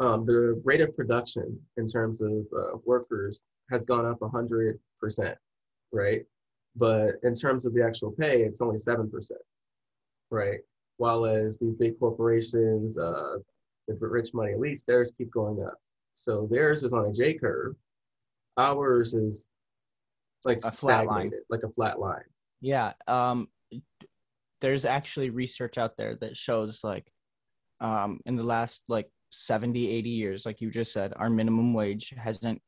[0.00, 4.78] um, the rate of production in terms of uh, workers has gone up 100%,
[5.92, 6.22] right?
[6.76, 9.10] But in terms of the actual pay, it's only 7%,
[10.30, 10.60] right?
[10.96, 13.36] While as these big corporations, uh,
[13.88, 15.76] the rich money elites, theirs keep going up.
[16.14, 17.74] So theirs is on a J curve.
[18.56, 19.48] Ours is
[20.44, 22.24] like a flat line, like a flat line.
[22.60, 22.92] Yeah.
[23.06, 23.48] Um,
[24.60, 27.10] there's actually research out there that shows like
[27.80, 32.14] um, in the last like 70, 80 years, like you just said, our minimum wage
[32.16, 32.62] hasn't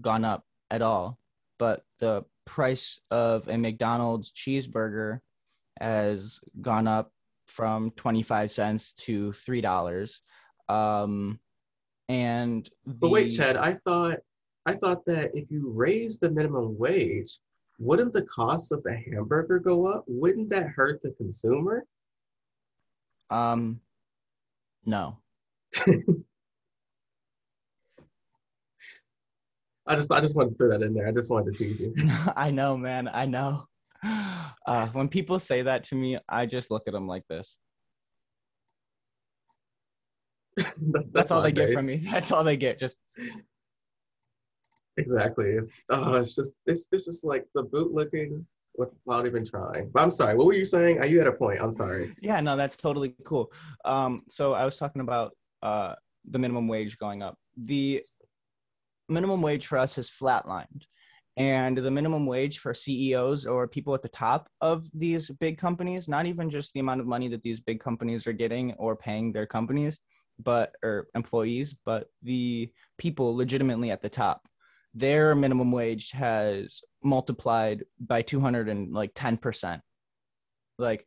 [0.00, 1.18] gone up at all.
[1.58, 5.20] But the price of a McDonald's cheeseburger
[5.80, 7.12] has gone up
[7.46, 10.14] from 25 cents to $3.
[10.68, 11.40] Um,
[12.08, 12.94] and the...
[12.94, 14.18] but wait, Chad, I thought
[14.66, 17.38] I thought that if you raise the minimum wage,
[17.78, 20.04] wouldn't the cost of the hamburger go up?
[20.06, 21.84] Wouldn't that hurt the consumer?
[23.30, 23.80] Um,
[24.86, 25.18] no.
[29.86, 31.06] I just I just wanted to throw that in there.
[31.06, 31.94] I just wanted to tease you.
[32.36, 33.08] I know, man.
[33.12, 33.66] I know.
[34.66, 37.58] Uh, when people say that to me, I just look at them like this.
[40.56, 40.74] that's,
[41.12, 41.96] that's, all they get from me.
[42.10, 42.78] That's all they get.
[42.78, 42.96] Just
[44.96, 45.50] exactly.
[45.50, 48.42] It's oh, it's just it's this is like the boot bootlicking
[48.76, 49.90] without even trying.
[49.92, 50.34] But I'm sorry.
[50.34, 50.98] What were you saying?
[50.98, 51.60] Are you at a point.
[51.60, 52.14] I'm sorry.
[52.22, 53.52] Yeah, no, that's totally cool.
[53.84, 55.94] Um, so I was talking about uh
[56.24, 57.36] the minimum wage going up.
[57.56, 58.02] The
[59.08, 60.82] minimum wage for us is flatlined
[61.36, 66.08] and the minimum wage for CEOs or people at the top of these big companies,
[66.08, 69.32] not even just the amount of money that these big companies are getting or paying
[69.32, 69.98] their companies,
[70.42, 74.46] but or employees, but the people legitimately at the top,
[74.94, 79.80] their minimum wage has multiplied by 200 and like 10%.
[80.78, 81.04] Like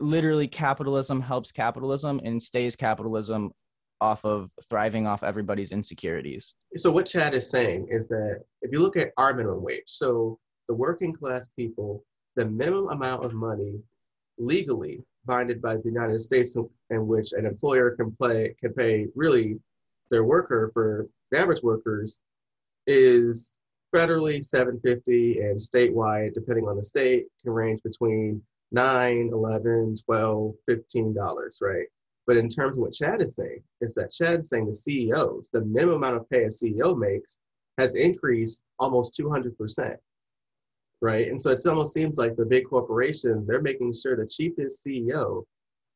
[0.00, 3.52] literally capitalism helps capitalism and stays capitalism
[4.00, 6.54] off of thriving off everybody's insecurities.
[6.76, 10.38] So what Chad is saying is that if you look at our minimum wage, so
[10.68, 12.04] the working class people,
[12.34, 13.80] the minimum amount of money
[14.38, 16.56] legally binded by the United States
[16.90, 19.58] in which an employer can play can pay really
[20.10, 22.20] their worker for the average workers
[22.86, 23.56] is
[23.94, 28.40] federally 750 and statewide depending on the state can range between
[28.72, 31.86] 9 11 12 15 dollars right
[32.26, 35.50] but in terms of what Chad is saying, is that Chad is saying the CEOs,
[35.52, 37.40] the minimum amount of pay a CEO makes
[37.78, 39.96] has increased almost 200%.
[41.02, 41.28] Right.
[41.28, 45.44] And so it almost seems like the big corporations, they're making sure the cheapest CEO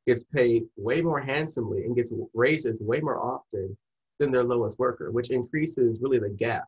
[0.07, 3.77] gets paid way more handsomely and gets raises way more often
[4.19, 6.67] than their lowest worker, which increases really the gap.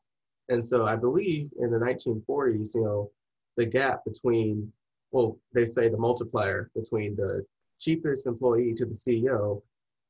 [0.49, 3.11] And so I believe in the 1940s, you know,
[3.57, 4.73] the gap between,
[5.13, 7.45] well, they say the multiplier between the
[7.83, 9.61] cheapest employee to the CEO,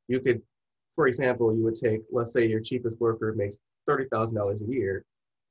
[0.09, 0.43] you could,
[0.95, 3.59] for example, you would take, let's say your cheapest worker makes
[3.89, 5.05] $30,000 a year.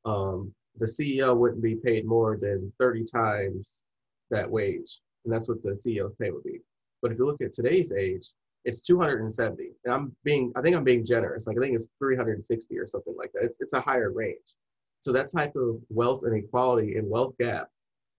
[0.06, 3.82] Um, the CEO wouldn't be paid more than 30 times
[4.30, 5.02] that wage.
[5.26, 6.60] And that's what the CEO's pay would be.
[7.02, 8.28] But if you look at today's age,
[8.64, 9.72] it's 270.
[9.86, 11.48] And I'm being, I think I'm being generous.
[11.48, 13.44] Like I think it's 360 or something like that.
[13.44, 14.38] It's, it's a higher range.
[15.02, 17.68] So that type of wealth inequality and wealth gap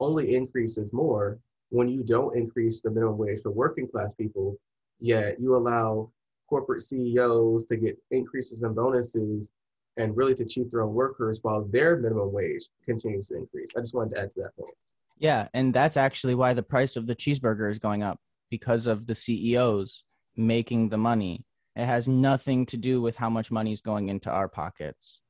[0.00, 1.38] only increases more
[1.72, 4.58] when you don't increase the minimum wage for working class people,
[5.00, 6.10] yet you allow
[6.46, 9.52] corporate CEOs to get increases in bonuses
[9.96, 13.70] and really to cheat their own workers while their minimum wage continues to increase.
[13.74, 14.70] I just wanted to add to that point.
[15.16, 19.06] Yeah, and that's actually why the price of the cheeseburger is going up because of
[19.06, 20.04] the CEOs
[20.36, 21.46] making the money.
[21.74, 25.22] It has nothing to do with how much money is going into our pockets.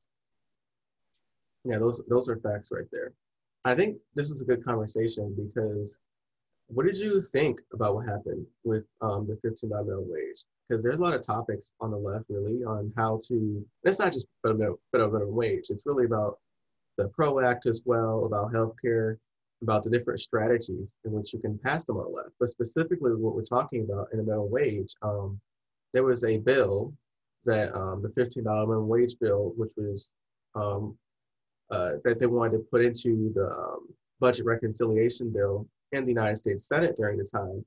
[1.63, 3.13] Yeah, those those are facts right there.
[3.63, 5.97] I think this is a good conversation because
[6.73, 10.43] what did you think about what happened with um, the $15 minimum wage?
[10.67, 14.13] Because there's a lot of topics on the left really on how to, it's not
[14.13, 16.39] just minimum, minimum wage, it's really about
[16.97, 19.17] the PRO Act as well, about healthcare,
[19.61, 22.29] about the different strategies in which you can pass them on the left.
[22.39, 25.39] But specifically, what we're talking about in the minimum wage, um,
[25.93, 26.93] there was a bill
[27.45, 30.11] that um, the $15 minimum wage bill, which was
[30.55, 30.97] um,
[31.71, 33.87] uh, that they wanted to put into the um,
[34.19, 37.63] budget reconciliation bill in the United States Senate during the time.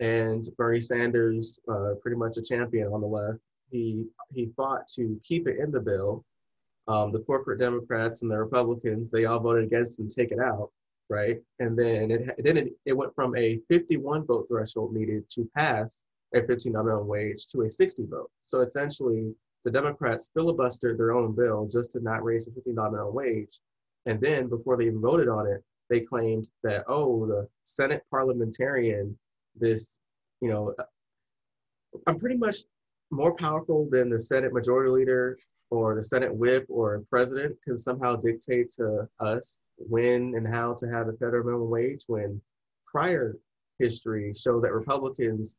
[0.00, 3.38] And Bernie Sanders, uh, pretty much a champion on the left,
[3.70, 6.24] he he fought to keep it in the bill.
[6.88, 10.40] Um, the corporate Democrats and the Republicans, they all voted against him to take it
[10.40, 10.70] out,
[11.08, 11.40] right?
[11.60, 16.02] And then it then it, it went from a 51 vote threshold needed to pass
[16.34, 18.30] a 15 minimum wage to a 60 vote.
[18.42, 19.32] So essentially,
[19.64, 23.60] the Democrats filibustered their own bill just to not raise the 15 minimum wage.
[24.06, 29.16] And then before they even voted on it, they claimed that, oh, the Senate parliamentarian,
[29.54, 29.98] this,
[30.40, 30.84] you know, uh,
[32.06, 32.56] I'm pretty much
[33.10, 38.16] more powerful than the Senate majority leader or the Senate whip or president can somehow
[38.16, 42.40] dictate to us when and how to have a federal minimum wage when
[42.90, 43.36] prior
[43.78, 45.56] history showed that Republicans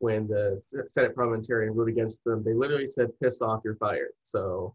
[0.00, 4.10] when the Senate parliamentarian ruled against them, they literally said, piss off, you're fired.
[4.22, 4.74] So,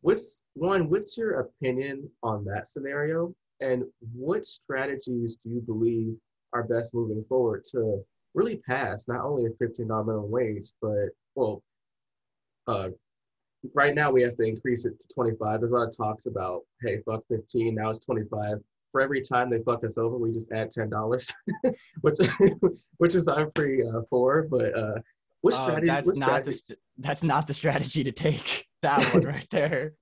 [0.00, 3.34] what's one, what's your opinion on that scenario?
[3.62, 6.16] And what strategies do you believe
[6.52, 11.62] are best moving forward to really pass not only a $15 minimum wage, but, well,
[12.66, 12.88] uh,
[13.74, 15.60] right now we have to increase it to 25.
[15.60, 18.58] There's a lot of talks about, hey, fuck 15, now it's 25
[18.92, 21.32] for every time they fuck us over, we just add ten dollars,
[22.02, 22.18] which
[22.98, 24.42] which is I'm pretty uh, for.
[24.42, 24.94] But uh,
[25.40, 26.44] what uh, that's what not strategy?
[26.44, 28.66] the st- that's not the strategy to take.
[28.82, 29.92] That one right there.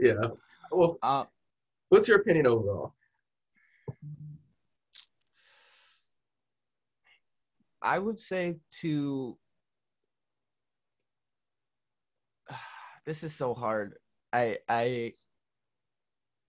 [0.00, 0.14] yeah.
[0.72, 1.26] Well, Uh,
[1.88, 2.94] what's your opinion overall?
[7.80, 9.36] I would say to.
[13.06, 13.94] This is so hard.
[14.34, 15.14] I I.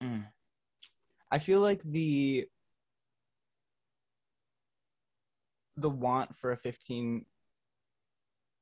[0.04, 0.26] Mm.
[1.32, 2.48] I feel like the
[5.78, 7.26] the want for a 15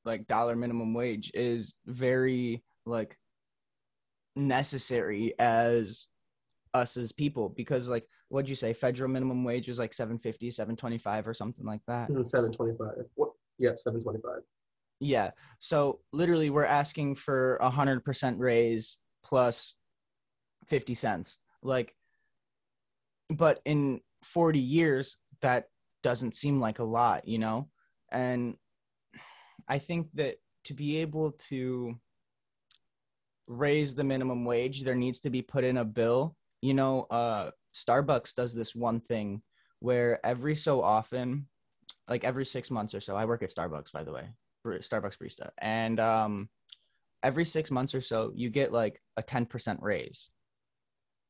[0.06, 3.18] like dollar minimum wage is very like
[4.36, 6.06] necessary as
[6.78, 11.28] us as people because like what'd you say federal minimum wage was like 750 725
[11.28, 12.96] or something like that Mm, Seven twenty-five.
[13.16, 13.32] What?
[13.60, 14.42] Yep, seven twenty-five.
[15.00, 19.76] yeah so literally we're asking for a hundred percent raise plus
[20.68, 21.94] 50 cents like
[23.30, 25.66] but in 40 years that
[26.04, 27.68] doesn't seem like a lot you know
[28.12, 28.56] and
[29.68, 30.36] i think that
[30.66, 31.96] to be able to
[33.48, 37.52] raise the minimum wage there needs to be put in a bill you know uh
[37.74, 39.42] starbucks does this one thing
[39.80, 41.48] where every so often
[42.10, 44.28] like every six months or so i work at starbucks by the way
[44.66, 46.50] starbucks barista and um
[47.24, 50.30] every six months or so you get like a 10% raise.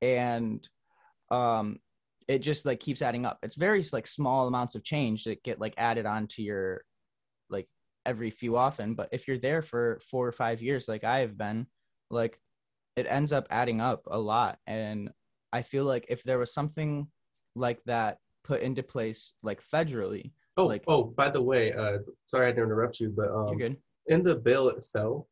[0.01, 0.67] And
[1.31, 1.79] um
[2.27, 3.39] it just like keeps adding up.
[3.41, 6.83] It's very like small amounts of change that get like added on to your
[7.49, 7.67] like
[8.05, 8.95] every few often.
[8.95, 11.67] But if you're there for four or five years like i have been
[12.09, 12.39] like
[12.97, 15.09] it ends up adding up a lot and
[15.53, 17.07] i feel like if there was something
[17.55, 22.45] like that put into place like federally Oh, Like- oh, by the way, uh, sorry
[22.45, 23.77] I had to interrupt you, but um, you're good
[24.07, 25.27] in the bill itself,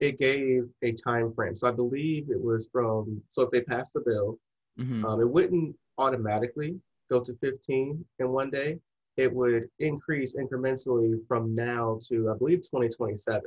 [0.00, 1.56] it gave a time frame.
[1.56, 3.22] So I believe it was from.
[3.30, 4.38] So if they passed the bill,
[4.78, 5.02] Mhm.
[5.06, 6.78] um, it wouldn't automatically
[7.10, 8.78] go to 15 in one day.
[9.16, 13.40] it would increase incrementally from now to, I believe, 2027.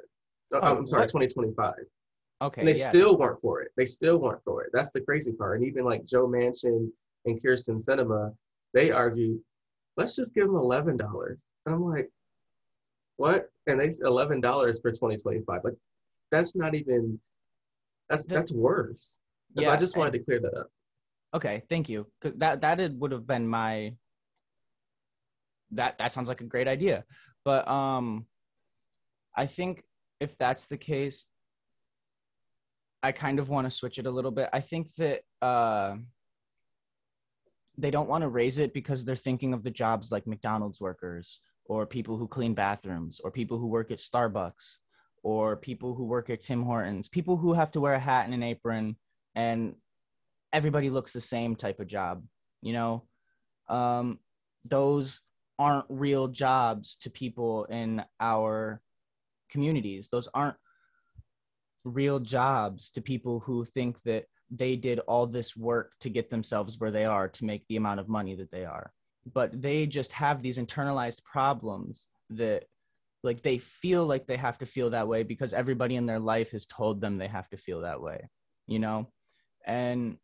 [0.53, 1.09] Oh, Oh, I'm sorry, what?
[1.11, 1.75] 2025.
[2.41, 2.61] Okay.
[2.61, 2.89] And they yeah.
[2.89, 3.71] still weren't for it.
[3.75, 4.69] They still weren't for it.
[4.73, 5.59] That's the crazy part.
[5.59, 6.89] And even like Joe Manchin
[7.25, 8.33] and Kyrsten Sinema,
[8.73, 9.39] they argued,
[9.97, 11.43] let's just give them eleven dollars.
[11.65, 12.09] And I'm like,
[13.17, 13.49] what?
[13.67, 15.61] And they said eleven dollars for 2025.
[15.63, 15.73] Like,
[16.31, 17.19] that's not even.
[18.09, 19.17] That's The- that's worse.
[19.55, 20.67] And so I just wanted and- to clear that up.
[21.33, 22.07] Okay, thank you.
[22.21, 23.93] That that it would have been my
[25.71, 27.03] that that sounds like a great idea.
[27.43, 28.25] But um
[29.35, 29.83] I think
[30.19, 31.27] if that's the case
[33.01, 34.49] I kind of want to switch it a little bit.
[34.51, 35.95] I think that uh
[37.77, 41.39] they don't want to raise it because they're thinking of the jobs like McDonald's workers
[41.65, 44.77] or people who clean bathrooms or people who work at Starbucks
[45.23, 48.33] or people who work at Tim Hortons, people who have to wear a hat and
[48.33, 48.97] an apron
[49.35, 49.75] and
[50.51, 52.23] everybody looks the same type of job,
[52.61, 53.03] you know?
[53.69, 54.19] Um,
[54.65, 55.21] those
[55.57, 58.81] aren't real jobs to people in our
[59.49, 60.09] communities.
[60.09, 60.57] Those aren't
[61.83, 66.79] real jobs to people who think that they did all this work to get themselves
[66.79, 68.91] where they are to make the amount of money that they are.
[69.33, 72.65] But they just have these internalized problems that
[73.23, 76.51] like they feel like they have to feel that way because everybody in their life
[76.51, 78.29] has told them they have to feel that way,
[78.65, 79.11] you know?
[79.65, 80.17] And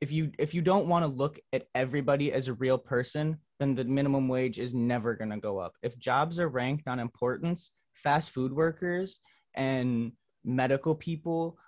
[0.00, 3.74] if you if you don't want to look at everybody as a real person, then
[3.74, 5.74] the minimum wage is never going to go up.
[5.82, 9.20] If jobs are ranked on importance, fast food workers
[9.54, 10.12] and
[10.44, 11.58] medical people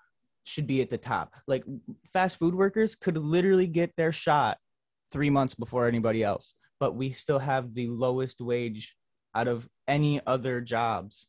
[0.44, 1.32] should be at the top.
[1.46, 1.64] Like
[2.12, 4.58] fast food workers could literally get their shot
[5.12, 8.94] 3 months before anybody else, but we still have the lowest wage
[9.34, 11.28] out of any other jobs.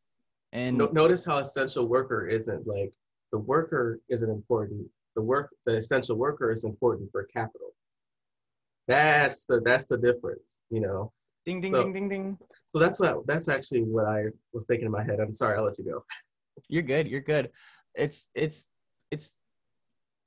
[0.53, 2.91] And No, notice how essential worker isn't like
[3.31, 4.87] the worker isn't important.
[5.15, 7.73] The work, the essential worker is important for capital.
[8.87, 11.11] That's the that's the difference, you know.
[11.45, 12.37] ding ding so- ding ding ding.
[12.69, 14.23] So that's what that's actually what I
[14.53, 15.19] was thinking in my head.
[15.19, 16.03] I'm sorry, I'll let you go.
[16.69, 17.07] You're good.
[17.07, 17.51] You're good.
[17.95, 18.65] It's it's
[19.11, 19.31] it's.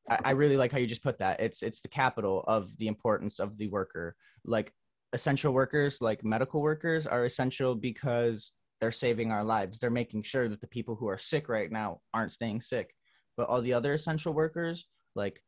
[0.09, 1.41] I, I really like how you just put that.
[1.41, 4.17] It's it's the capital of the importance of the worker.
[4.45, 4.73] Like
[5.13, 9.79] essential workers, like medical workers, are essential because they're saving our lives.
[9.79, 12.95] They're making sure that the people who are sick right now aren't staying sick.
[13.37, 15.43] But all the other essential workers, like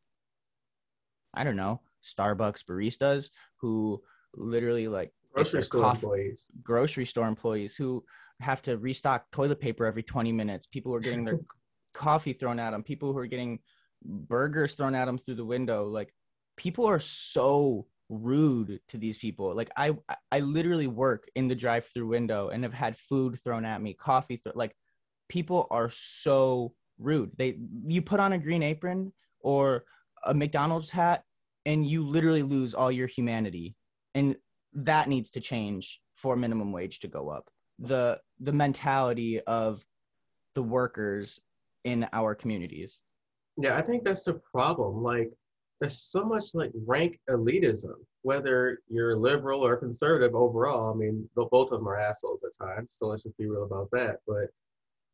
[1.35, 3.31] I don't know, Starbucks baristas,
[3.61, 4.03] who
[4.35, 6.51] literally like Grocery store coffee- employees.
[6.63, 8.05] grocery store employees who
[8.43, 10.67] have to restock toilet paper every 20 minutes.
[10.67, 11.41] People are getting their
[11.95, 12.83] coffee thrown at them.
[12.83, 13.61] People who are getting
[14.05, 15.89] burgers thrown at them through the window.
[15.89, 16.13] Like
[16.57, 19.55] people are so rude to these people.
[19.55, 19.97] Like I,
[20.31, 24.37] I literally work in the drive-through window and have had food thrown at me, coffee.
[24.37, 24.77] Th- like
[25.29, 27.31] people are so rude.
[27.37, 29.85] They, you put on a green apron or
[30.25, 31.25] a McDonald's hat,
[31.65, 33.77] and you literally lose all your humanity.
[34.15, 34.37] And
[34.75, 37.49] that needs to change for minimum wage to go up
[37.79, 39.85] the the mentality of
[40.55, 41.41] the workers
[41.85, 43.01] in our communities
[43.57, 45.03] Yeah, I think that's the problem.
[45.03, 45.31] Like,
[45.81, 50.93] there's so much like rank elitism, whether you're liberal or conservative overall.
[50.93, 52.91] I mean, both of them are assholes at times.
[52.93, 54.19] So let's just be real about that.
[54.27, 54.49] But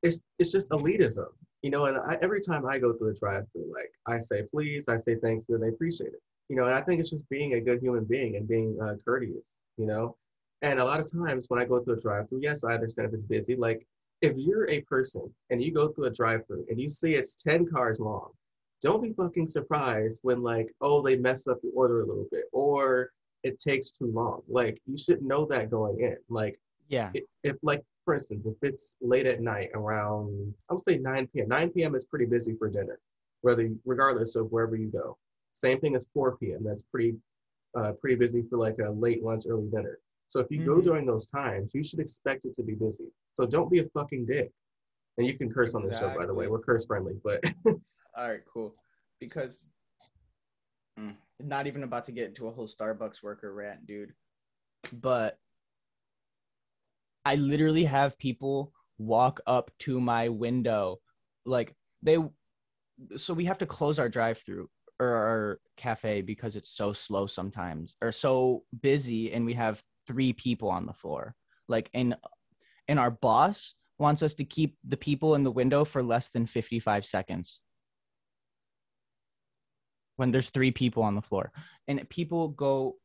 [0.03, 1.27] it's it's just elitism,
[1.63, 1.87] you know.
[1.87, 5.17] And I, every time I go through the drive-through, like I say please, I say
[5.17, 6.23] thank you, and they appreciate it.
[6.49, 8.95] You know, and I think it's just being a good human being and being uh,
[9.05, 9.57] courteous.
[9.79, 10.17] You know,
[10.63, 13.15] and a lot of times when I go through a drive-through, yes, I understand if
[13.15, 13.57] it's busy.
[13.57, 13.87] Like
[14.23, 17.67] if you're a person and you go through a drive-through and you see it's 10
[17.67, 18.31] cars long,
[18.83, 22.45] don't be fucking surprised when like, oh, they messed up the order a little bit
[22.53, 23.11] or
[23.45, 24.43] it takes too long.
[24.49, 26.17] Like you should know that going in.
[26.29, 30.85] Like yeah if, if like for instance, if it's late at night around I would
[30.85, 31.49] say 9 p.m.
[31.49, 31.95] 9 p.m.
[31.95, 32.99] is pretty busy for dinner,
[33.43, 35.17] whether regardless of wherever you go.
[35.55, 36.65] Same thing as 4 p.m.
[36.65, 37.17] That's pretty
[37.77, 39.99] uh, pretty busy for like a late lunch, early dinner.
[40.29, 40.85] So if you go Mhm.
[40.85, 43.11] during those times, you should expect it to be busy.
[43.35, 44.53] So don't be a fucking dick.
[45.17, 46.47] And you can curse on this show, by the way.
[46.47, 47.43] We're curse friendly, but
[48.17, 48.75] all right cool
[49.21, 49.65] because
[50.99, 54.13] Mm, not even about to get into a whole starbucks worker rant dude
[54.93, 55.39] but
[57.25, 60.99] i literally have people walk up to my window
[61.47, 62.19] like they
[63.17, 64.69] so we have to close our drive through
[64.99, 70.33] or our cafe because it's so slow sometimes or so busy and we have three
[70.33, 71.37] people on the floor.
[71.69, 72.17] Like and
[72.89, 76.47] and our boss wants us to keep the people in the window for less than
[76.47, 77.61] 55 seconds.
[80.17, 81.53] When there's three people on the floor.
[81.87, 82.97] And people go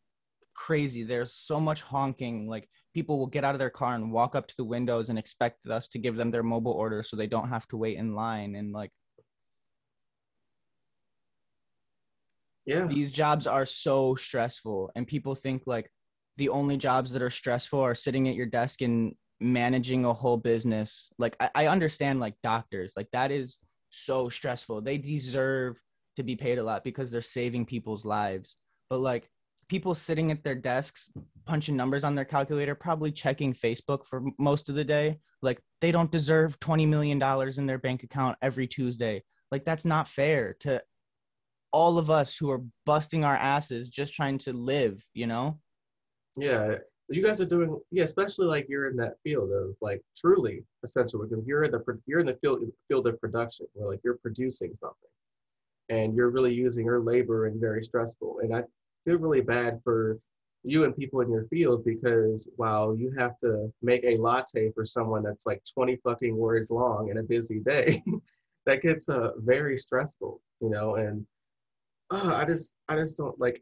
[0.56, 1.04] crazy.
[1.04, 2.47] There's so much honking.
[2.47, 5.20] Like people will get out of their car and walk up to the windows and
[5.20, 8.16] expect us to give them their mobile order so they don't have to wait in
[8.16, 8.56] line.
[8.56, 8.91] And like
[12.66, 12.86] yeah.
[12.86, 14.91] these jobs are so stressful.
[14.95, 15.91] And people think like
[16.38, 20.38] the only jobs that are stressful are sitting at your desk and managing a whole
[20.38, 21.09] business.
[21.17, 23.59] Like I, I understand like doctors, like that is
[23.89, 24.81] so stressful.
[24.81, 25.81] They deserve
[26.15, 28.55] to be paid a lot because they're saving people's lives.
[28.89, 29.29] But like
[29.67, 31.09] people sitting at their desks
[31.45, 35.91] punching numbers on their calculator, probably checking Facebook for most of the day, like they
[35.91, 39.23] don't deserve 20 million dollars in their bank account every Tuesday.
[39.51, 40.81] Like that's not fair to
[41.71, 45.59] all of us who are busting our asses just trying to live, you know?
[46.36, 46.75] Yeah,
[47.09, 51.21] you guys are doing yeah, especially like you're in that field of like truly essential
[51.21, 54.73] because you're in the you're in the field field of production where like you're producing
[54.79, 55.09] something,
[55.89, 58.39] and you're really using your labor and very stressful.
[58.41, 58.63] And I
[59.05, 60.19] feel really bad for
[60.63, 64.86] you and people in your field because while you have to make a latte for
[64.86, 68.01] someone that's like 20 fucking words long in a busy day,
[68.65, 70.95] that gets uh, very stressful, you know.
[70.95, 71.25] And
[72.11, 73.61] uh, I just I just don't like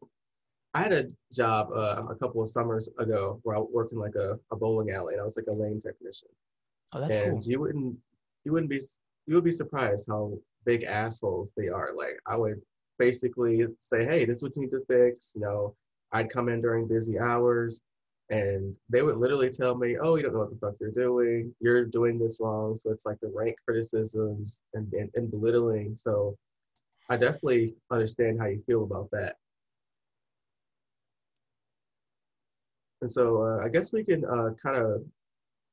[0.73, 4.15] I had a job uh, a couple of summers ago where I worked in like
[4.15, 6.29] a, a bowling alley and I was like a lane technician.
[6.93, 7.51] Oh, that's and cool.
[7.51, 7.97] you wouldn't
[8.45, 8.79] you wouldn't be
[9.27, 11.89] you would be surprised how big assholes they are.
[11.95, 12.61] Like I would
[12.97, 15.33] basically say, hey, this is what you need to fix.
[15.35, 15.75] You know,
[16.11, 17.81] I'd come in during busy hours
[18.29, 21.53] and they would literally tell me, oh, you don't know what the fuck you're doing.
[21.59, 22.77] You're doing this wrong.
[22.77, 25.95] So it's like the rank criticisms and, and, and belittling.
[25.97, 26.37] So
[27.09, 29.35] I definitely understand how you feel about that.
[33.01, 35.03] And so uh, I guess we can uh, kind of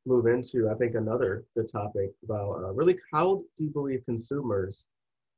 [0.07, 4.87] move into, I think, another good topic about uh, really how do you believe consumers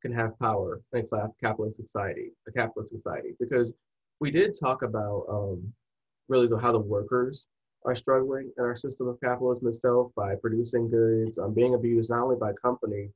[0.03, 3.35] can have power in a capitalist society, a capitalist society?
[3.41, 3.75] Because
[4.21, 5.73] we did talk about um,
[6.29, 7.49] really how the workers
[7.85, 12.23] are struggling in our system of capitalism itself by producing goods, um, being abused not
[12.23, 13.09] only by company,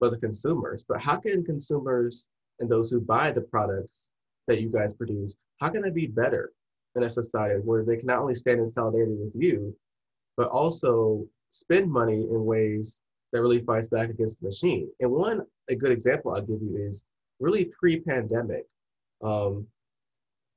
[0.00, 0.84] but the consumers.
[0.88, 4.10] But how can consumers and those who buy the products
[4.48, 6.52] that you guys produce, how can they be better
[6.98, 9.74] in a society where they can not only stand in solidarity with you,
[10.36, 13.00] but also spend money in ways
[13.32, 14.88] that really fights back against the machine.
[15.00, 17.04] And one a good example I'll give you is
[17.40, 18.66] really pre-pandemic.
[19.22, 19.66] Um,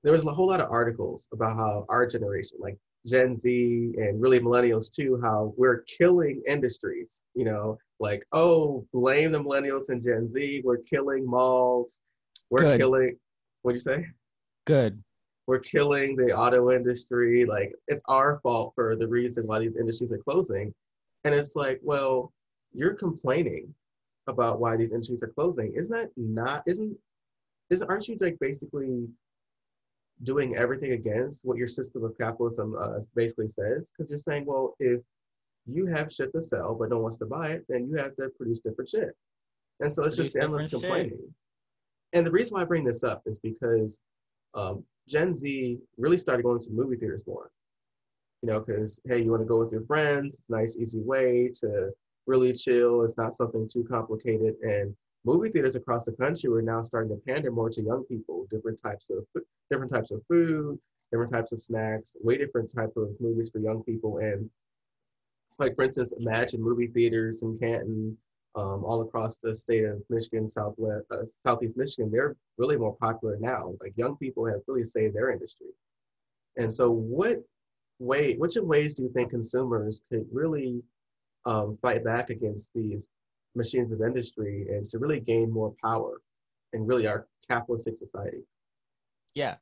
[0.03, 4.21] there was a whole lot of articles about how our generation, like Gen Z and
[4.21, 7.21] really millennials too, how we're killing industries.
[7.35, 10.61] You know, like oh, blame the millennials and Gen Z.
[10.63, 12.01] We're killing malls.
[12.49, 12.79] We're Good.
[12.79, 13.17] killing.
[13.61, 14.05] What'd you say?
[14.65, 15.03] Good.
[15.47, 17.45] We're killing the auto industry.
[17.45, 20.73] Like it's our fault for the reason why these industries are closing.
[21.23, 22.31] And it's like, well,
[22.73, 23.73] you're complaining
[24.27, 25.73] about why these industries are closing.
[25.75, 26.95] Isn't that not isn't
[27.69, 29.07] isn't aren't you like basically
[30.23, 33.91] doing everything against what your system of capitalism uh, basically says?
[33.91, 35.01] Because you're saying, well, if
[35.65, 38.15] you have shit to sell but no one wants to buy it, then you have
[38.15, 39.15] to produce different shit.
[39.79, 40.91] And so it's Produce just endless different shit.
[40.91, 41.35] complaining.
[42.13, 43.99] And the reason why I bring this up is because
[44.53, 47.51] um, Gen Z really started going to movie theaters more.
[48.41, 50.37] You know, because hey, you want to go with your friends.
[50.37, 51.91] It's a nice, easy way to
[52.25, 53.03] really chill.
[53.03, 54.55] It's not something too complicated.
[54.63, 54.95] And
[55.25, 58.47] movie theaters across the country are now starting to pander more to young people.
[58.49, 59.25] Different types of
[59.69, 60.79] different types of food,
[61.11, 64.17] different types of snacks, way different type of movies for young people.
[64.19, 64.49] And
[65.59, 68.17] like for instance, Emagine movie theaters in Canton,
[68.55, 73.37] um, all across the state of Michigan, Southwest, uh, Southeast Michigan, they're really more popular
[73.39, 73.73] now.
[73.79, 75.67] Like young people have really saved their industry.
[76.57, 77.37] And so, what
[77.99, 80.81] way, which of ways do you think consumers could really
[81.45, 83.05] um, fight back against these
[83.55, 86.21] machines of industry and to really gain more power
[86.73, 88.43] in really our capitalistic society?
[89.33, 89.55] Yeah.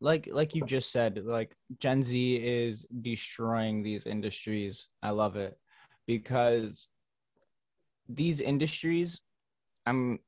[0.00, 4.88] Like like you just said, like Gen Z is destroying these industries.
[5.02, 5.58] I love it
[6.06, 6.88] because
[8.08, 9.20] these industries
[9.86, 10.18] I'm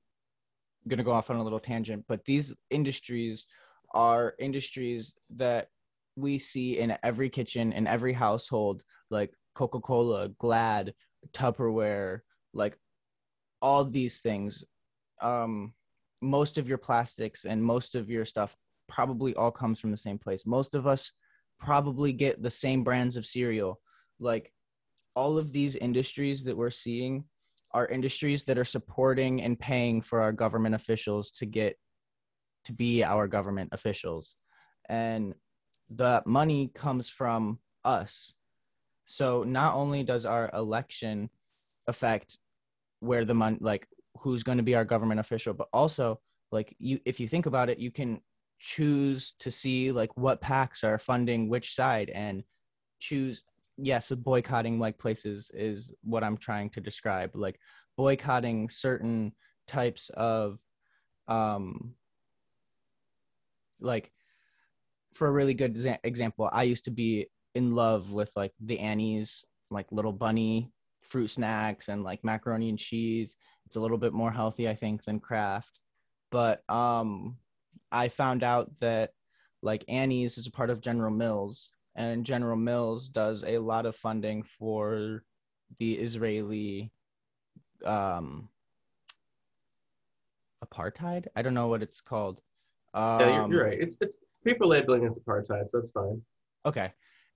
[0.87, 3.47] going to go off on a little tangent, but these industries
[3.93, 5.69] are industries that
[6.17, 10.95] we see in every kitchen in every household like Coca-Cola, Glad,
[11.33, 12.21] Tupperware,
[12.53, 12.77] like
[13.61, 14.65] all these things.
[15.21, 15.75] Um
[16.21, 18.57] most of your plastics and most of your stuff
[18.89, 20.45] probably all comes from the same place.
[20.47, 21.13] Most of us
[21.61, 23.81] probably get the same brands of cereal.
[24.19, 24.53] Like
[25.15, 27.25] all of these industries that we're seeing
[27.73, 31.77] are industries that are supporting and paying for our government officials to get
[32.65, 34.37] to be our government officials.
[34.89, 35.35] And
[35.91, 38.33] the money comes from us.
[39.07, 41.31] So not only does our election
[41.87, 42.39] affect
[43.01, 43.87] where the money like
[44.19, 46.21] who's going to be our government official but also
[46.53, 48.21] like you if you think about it you can
[48.59, 52.43] choose to see like what PACs are funding which side and
[52.99, 53.43] choose
[53.79, 57.59] yes boycotting like places is what i'm trying to describe like
[57.97, 59.33] boycotting certain
[59.67, 60.59] types of
[61.29, 61.95] um
[63.81, 64.13] like
[65.19, 68.79] for a really good exa- example, I used to be in love with like the
[68.79, 70.71] Annie's like little bunny
[71.03, 73.37] fruit snacks and like macaroni and cheese.
[73.67, 75.81] It's a little bit more healthy, I think, than Kraft.
[76.31, 77.37] But um,
[77.91, 79.11] I found out that
[79.61, 83.97] like Annie's is a part of General Mills, and General Mills does a lot of
[83.97, 85.25] funding for
[85.81, 86.93] the Israeli
[87.85, 88.49] um,
[90.65, 91.27] apartheid.
[91.35, 92.41] I don't know what it's called.
[92.95, 93.79] yeah, you're, Um, you're right.
[93.81, 96.23] It's it's people labeling it as apartheid, so it's fine.
[96.65, 96.93] Okay.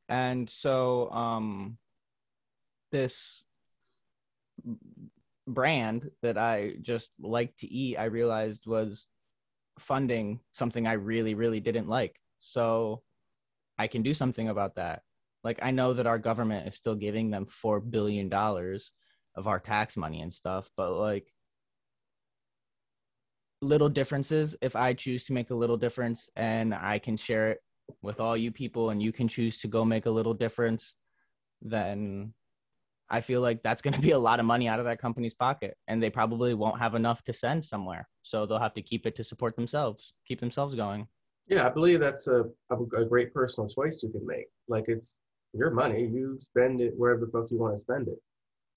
[0.08, 1.76] And so um
[2.92, 3.42] this
[5.48, 9.08] brand that I just like to eat, I realized was
[9.78, 12.20] funding something I really, really didn't like.
[12.38, 13.02] So
[13.78, 15.02] I can do something about that.
[15.44, 18.92] Like I know that our government is still giving them four billion dollars
[19.34, 21.32] of our tax money and stuff, but like
[23.60, 27.60] little differences, if I choose to make a little difference and I can share it
[28.02, 30.94] with all you people and you can choose to go make a little difference,
[31.62, 32.34] then
[33.08, 35.34] I feel like that's going to be a lot of money out of that company's
[35.34, 35.76] pocket.
[35.86, 38.08] And they probably won't have enough to send somewhere.
[38.22, 41.06] So they'll have to keep it to support themselves, keep themselves going.
[41.52, 44.46] Yeah, I believe that's a, a, great personal choice you can make.
[44.68, 45.18] Like it's
[45.52, 48.18] your money, you spend it wherever the fuck you want to spend it.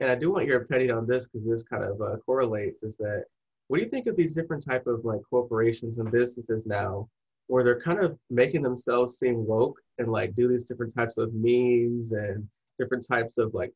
[0.02, 2.84] And I do want your opinion on this because this kind of uh, correlates.
[2.84, 3.24] Is that
[3.70, 7.08] what do you think of these different type of like corporations and businesses now,
[7.48, 11.34] where they're kind of making themselves seem woke and like do these different types of
[11.34, 12.46] memes and
[12.78, 13.72] different types of like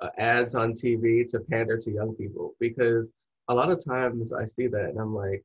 [0.00, 2.56] uh, ads on TV to pander to young people?
[2.58, 3.14] Because
[3.46, 5.44] a lot of times I see that and I'm like,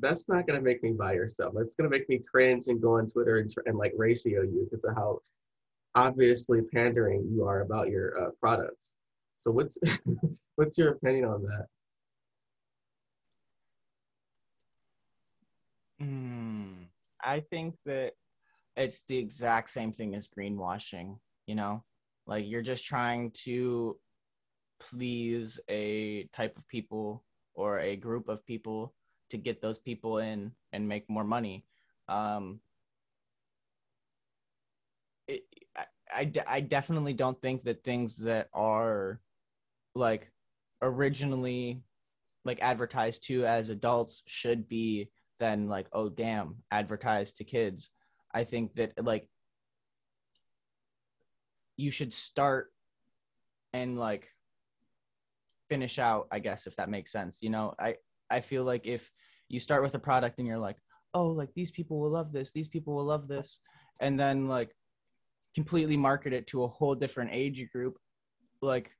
[0.00, 1.52] that's not going to make me buy your stuff.
[1.56, 4.68] It's going to make me cringe and go on Twitter and, and like ratio you
[4.70, 5.20] because of how
[5.94, 8.94] obviously pandering you are about your uh, products.
[9.38, 9.78] So what's
[10.56, 11.66] what's your opinion on that?
[16.00, 16.86] Mm,
[17.22, 18.12] I think that
[18.76, 21.82] it's the exact same thing as greenwashing, you know?
[22.26, 23.98] Like you're just trying to
[24.78, 27.24] please a type of people
[27.54, 28.94] or a group of people
[29.30, 31.64] to get those people in and make more money.
[32.08, 32.60] Um,
[35.26, 35.44] it,
[35.76, 39.20] I, I, I definitely don't think that things that are
[39.94, 40.30] like
[40.82, 41.82] originally
[42.44, 47.90] like advertised to as adults should be then like oh damn advertised to kids
[48.32, 49.28] i think that like
[51.76, 52.72] you should start
[53.72, 54.28] and like
[55.68, 57.94] finish out i guess if that makes sense you know i
[58.30, 59.10] i feel like if
[59.48, 60.76] you start with a product and you're like
[61.14, 63.60] oh like these people will love this these people will love this
[64.00, 64.70] and then like
[65.54, 67.96] completely market it to a whole different age group
[68.60, 68.92] like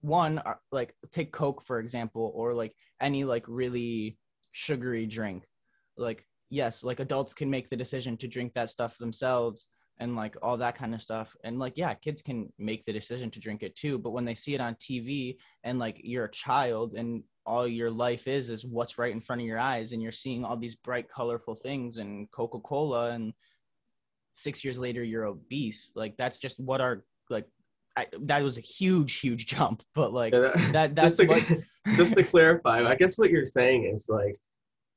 [0.00, 4.18] one uh, like take coke for example or like any like really
[4.52, 5.44] sugary drink.
[5.96, 9.66] Like yes like adults can make the decision to drink that stuff themselves
[9.98, 11.36] and like all that kind of stuff.
[11.44, 14.34] And like yeah kids can make the decision to drink it too but when they
[14.34, 18.64] see it on tv and like you're a child and all your life is is
[18.64, 21.96] what's right in front of your eyes and you're seeing all these bright colorful things
[21.96, 23.32] and coca-cola and
[24.34, 25.90] six years later you're obese.
[25.94, 27.46] Like that's just what our like
[27.96, 31.44] I, that was a huge huge jump but like Yeah, that that's just, to, what
[31.96, 34.36] just to clarify, I guess what you're saying is like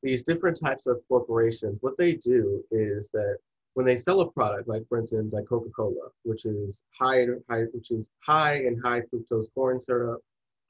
[0.03, 3.37] these different types of corporations, what they do is that
[3.73, 7.91] when they sell a product, like for instance, like Coca-Cola, which is high high, which
[7.91, 10.21] is high in high fructose corn syrup,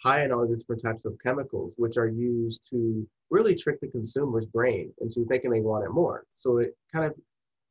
[0.04, 3.88] high in all these different types of chemicals, which are used to really trick the
[3.88, 6.26] consumer's brain into thinking they want it more.
[6.36, 7.14] So it kind of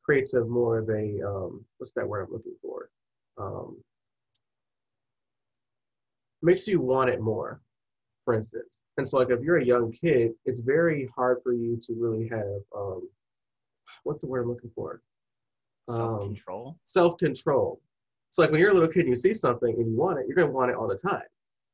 [0.03, 2.89] creates a more of a um, what's that word I'm looking for?
[3.39, 3.77] Um,
[6.43, 7.61] makes you want it more,
[8.25, 8.81] for instance.
[8.99, 12.29] And so, like, if you're a young kid, it's very hard for you to really
[12.29, 13.09] have um,
[14.05, 15.01] what's the word I'm looking for?
[15.89, 17.81] Um, self-control self control.
[18.31, 20.27] So, like, when you're a little kid and you see something and you want it,
[20.27, 21.23] you're going to want it all the time.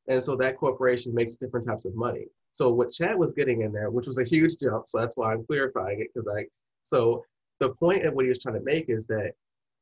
[0.09, 2.26] And so that corporation makes different types of money.
[2.52, 5.32] So what Chad was getting in there, which was a huge jump, so that's why
[5.32, 6.46] I'm clarifying it because I.
[6.82, 7.24] So
[7.61, 9.32] the point of what he was trying to make is that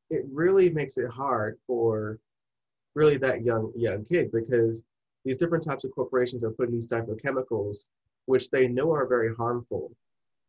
[0.09, 2.19] it really makes it hard for
[2.95, 4.83] really that young young kid because
[5.23, 7.89] these different types of corporations are putting these type of chemicals
[8.25, 9.91] which they know are very harmful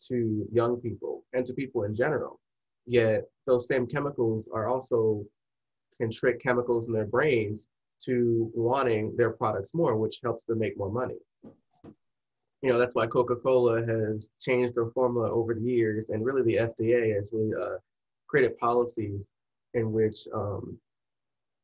[0.01, 2.41] to young people and to people in general
[2.87, 5.25] yet those same chemicals are also
[6.01, 7.67] can trick chemicals in their brains
[8.05, 11.17] to wanting their products more which helps them make more money
[12.63, 16.57] you know that's why coca-cola has changed their formula over the years and really the
[16.57, 17.77] fda has really uh,
[18.27, 19.27] created policies
[19.75, 20.79] in which um,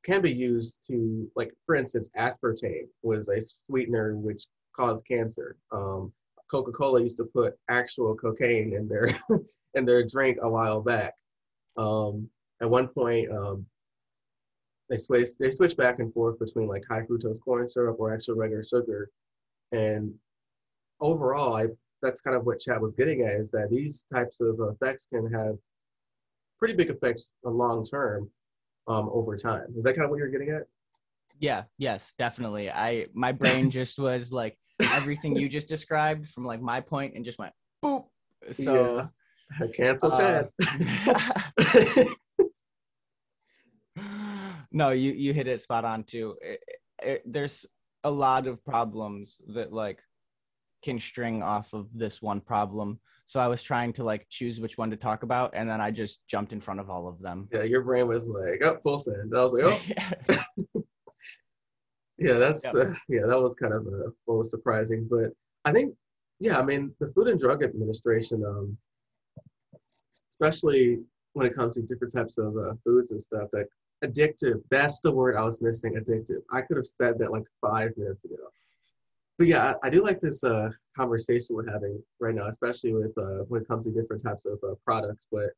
[0.05, 5.57] can be used to, like, for instance, aspartame was a sweetener which caused cancer.
[5.73, 6.13] Um,
[6.51, 9.09] Coca-Cola used to put actual cocaine in their
[9.75, 11.15] in their drink a while back,
[11.77, 12.29] Um,
[12.61, 13.67] at one point, um,
[14.91, 18.37] they switch they switch back and forth between like high fructose corn syrup or actual
[18.37, 19.11] regular sugar,
[19.73, 20.13] and
[21.01, 21.67] overall, I
[22.03, 25.31] that's kind of what Chad was getting at is that these types of effects can
[25.33, 25.57] have
[26.59, 28.31] pretty big effects long term
[28.89, 29.67] um, over time.
[29.77, 30.65] Is that kind of what you're getting at?
[31.41, 32.71] Yeah, yes, definitely.
[32.71, 34.59] I my brain just was like
[34.93, 37.53] everything you just described from like my point and just went
[37.85, 38.05] boop.
[38.53, 39.09] So
[39.61, 39.67] yeah.
[39.77, 42.07] cancel uh, Chad.
[44.75, 46.37] no, you you hit it spot on too.
[46.43, 46.61] It,
[47.03, 47.65] it, there's
[48.03, 50.01] a lot of problems that like
[50.83, 52.99] can string off of this one problem.
[53.25, 55.93] So I was trying to like choose which one to talk about, and then I
[55.93, 57.49] just jumped in front of all of them.
[57.53, 60.83] Yeah, your brain was like, "Oh, full send." I was like, "Oh."
[62.19, 62.75] yeah, that's yep.
[62.75, 65.31] uh, yeah, that was kind of a, what was surprising, but
[65.65, 65.95] I think
[66.41, 68.77] yeah, I mean the Food and Drug Administration, um,
[70.35, 70.99] especially
[71.35, 73.67] when it comes to different types of uh, foods and stuff, that
[74.03, 74.63] addictive.
[74.71, 75.95] That's the word I was missing.
[75.95, 76.43] Addictive.
[76.53, 78.37] I could have said that like five minutes ago
[79.39, 83.17] but yeah, I, I, do like this uh, conversation we're having right now, especially with
[83.19, 85.27] uh, when it comes to different types of uh, products.
[85.31, 85.51] But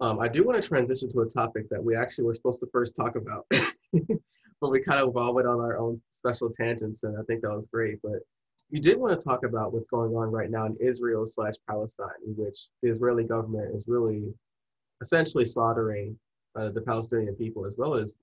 [0.00, 2.68] um, I do want to transition to a topic that we actually were supposed to
[2.72, 7.16] first talk about, but we kind of all went on our own special tangents, and
[7.18, 7.98] I think that was great.
[8.02, 8.20] But
[8.68, 12.08] you did want to talk about what's going on right now in Israel slash Palestine,
[12.26, 14.34] in which the Israeli government is really
[15.00, 16.18] essentially slaughtering
[16.56, 18.14] uh, the Palestinian people, as well as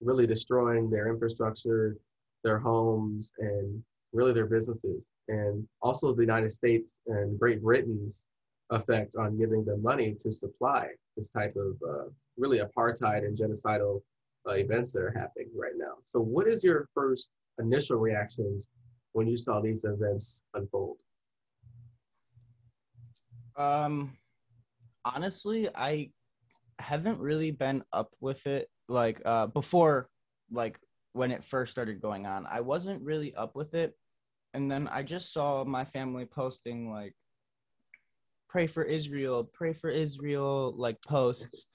[0.00, 1.96] really destroying their infrastructure,
[2.42, 8.26] their homes, and really their businesses, and also the United States and Great Britain's
[8.70, 12.04] effect on giving them money to supply this type of uh,
[12.36, 14.02] really apartheid and genocidal
[14.48, 15.94] uh, events that are happening right now.
[16.04, 18.68] So, what is your first initial reactions
[19.12, 20.96] when you saw these events unfold?
[23.56, 24.16] Um,
[25.04, 26.10] honestly, I
[26.78, 30.08] haven't really been up with it like uh before
[30.50, 30.78] like
[31.12, 32.46] when it first started going on.
[32.46, 33.94] I wasn't really up with it
[34.54, 37.14] and then I just saw my family posting like
[38.48, 41.66] pray for Israel, pray for Israel like posts.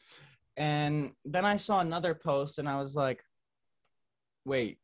[0.56, 3.22] And then I saw another post and I was like,
[4.45, 4.80] wait,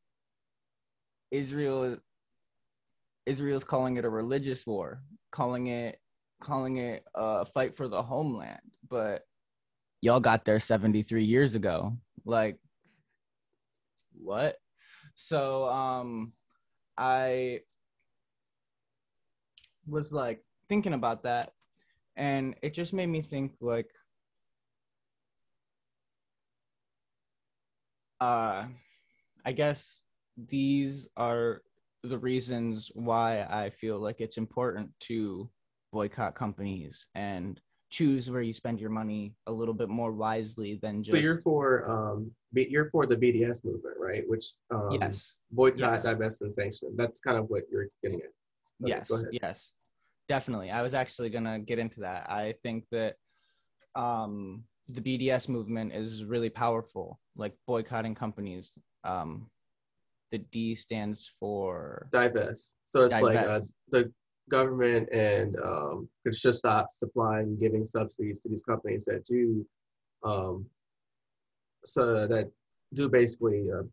[1.31, 1.97] Israel
[3.25, 5.01] Israel's calling it a religious war,
[5.31, 5.97] calling it
[6.43, 8.59] calling it a fight for the homeland,
[8.89, 9.23] but
[10.05, 11.97] y'all got there 73 years ago.
[12.25, 12.59] Like
[14.13, 14.57] what?
[15.15, 16.33] So um
[16.95, 17.61] I
[19.87, 21.53] was like thinking about that
[22.15, 23.89] and it just made me think like
[28.19, 28.65] uh
[29.45, 30.01] i guess
[30.47, 31.61] these are
[32.03, 35.47] the reasons why i feel like it's important to
[35.91, 37.61] boycott companies and
[37.95, 41.41] choose where you spend your money a little bit more wisely than just so you're
[41.41, 46.03] for um you're for the bds movement right which um yes boycott yes.
[46.03, 48.31] divest and sanction that's kind of what you're getting at
[48.83, 49.71] Okay, yes, yes,
[50.27, 50.69] definitely.
[50.69, 52.29] I was actually gonna get into that.
[52.29, 53.15] I think that
[53.95, 58.77] um, the BDS movement is really powerful, like boycotting companies.
[59.03, 59.49] Um,
[60.31, 62.73] the D stands for divest.
[62.87, 63.35] So it's divest.
[63.35, 63.59] like uh,
[63.91, 64.11] the
[64.49, 69.65] government and um, it should stop supplying, giving subsidies to these companies that do,
[70.23, 70.65] um,
[71.83, 72.51] so that
[72.93, 73.83] do basically uh,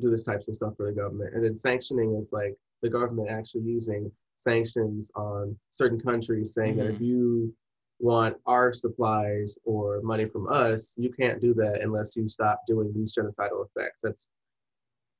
[0.00, 1.34] do this types of stuff for the government.
[1.34, 6.80] And then sanctioning is like the government actually using sanctions on certain countries saying mm-hmm.
[6.80, 7.04] that if mm-hmm.
[7.04, 7.54] you
[7.98, 12.92] want our supplies or money from us, you can't do that unless you stop doing
[12.94, 14.00] these genocidal effects.
[14.02, 14.26] That's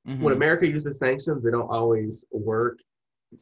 [0.07, 0.23] mm-hmm.
[0.23, 2.79] when America uses sanctions, they don't always work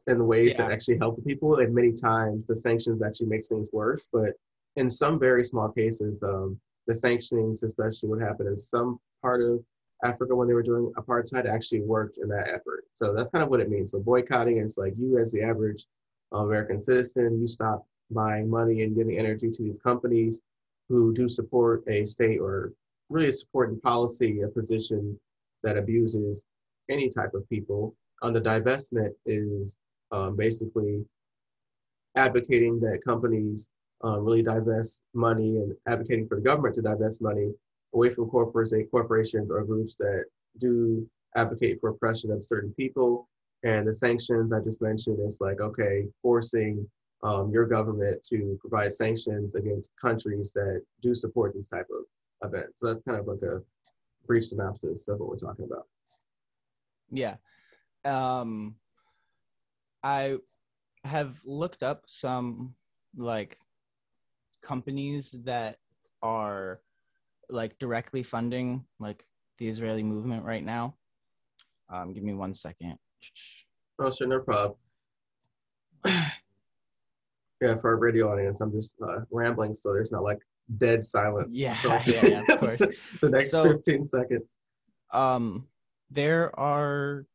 [0.07, 0.67] in the ways yeah.
[0.67, 1.59] that actually help the people.
[1.59, 4.09] And many times the sanctions actually makes things worse.
[4.13, 4.33] But
[4.77, 9.63] in some very small cases, um, the sanctionings, especially what happened in some part of
[10.05, 12.85] Africa when they were doing apartheid actually worked in that effort.
[12.95, 13.91] So that's kind of what it means.
[13.91, 15.85] So boycotting is like you as the average
[16.33, 20.41] American citizen, you stop buying money and giving energy to these companies
[20.89, 22.73] who do support a state or
[23.09, 25.19] really support in policy a position
[25.63, 26.43] that abuses
[26.89, 27.95] any type of people.
[28.23, 29.77] On the divestment is
[30.13, 31.05] um, basically
[32.17, 33.71] advocating that companies
[34.03, 37.53] um, really divest money and advocating for the government to divest money
[37.95, 40.25] away from corporations or groups that
[40.59, 43.29] do advocate for oppression of certain people.
[43.63, 46.89] And the sanctions I just mentioned is like, okay, forcing
[47.23, 52.81] um, your government to provide sanctions against countries that do support these type of events.
[52.81, 53.61] So that's kind of like a
[54.27, 55.87] brief synopsis of what we're talking about.
[57.11, 57.35] Yeah.
[58.05, 58.77] Um,
[60.03, 60.37] I
[61.05, 62.75] have looked up some
[63.17, 63.59] like
[64.63, 65.77] companies that
[66.23, 66.81] are
[67.49, 69.25] like directly funding like
[69.59, 70.95] the Israeli movement right now.
[71.93, 72.97] Um, give me one second.
[73.99, 74.75] Oh, sure, no problem.
[76.07, 76.31] yeah,
[77.81, 80.39] for our radio audience, I'm just uh, rambling, so there's not like
[80.79, 81.55] dead silence.
[81.55, 81.77] Yeah,
[82.07, 82.81] yeah, yeah, of course.
[83.21, 84.45] the next So- 15 seconds.
[85.13, 85.67] Um,
[86.11, 87.27] there are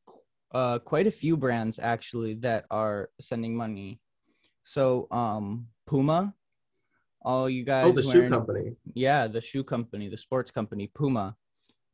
[0.52, 4.00] uh, quite a few brands actually that are sending money.
[4.64, 6.34] So, um, Puma,
[7.22, 7.86] all you guys.
[7.86, 8.76] Oh, the shoe company.
[8.94, 11.36] Yeah, the shoe company, the sports company, Puma.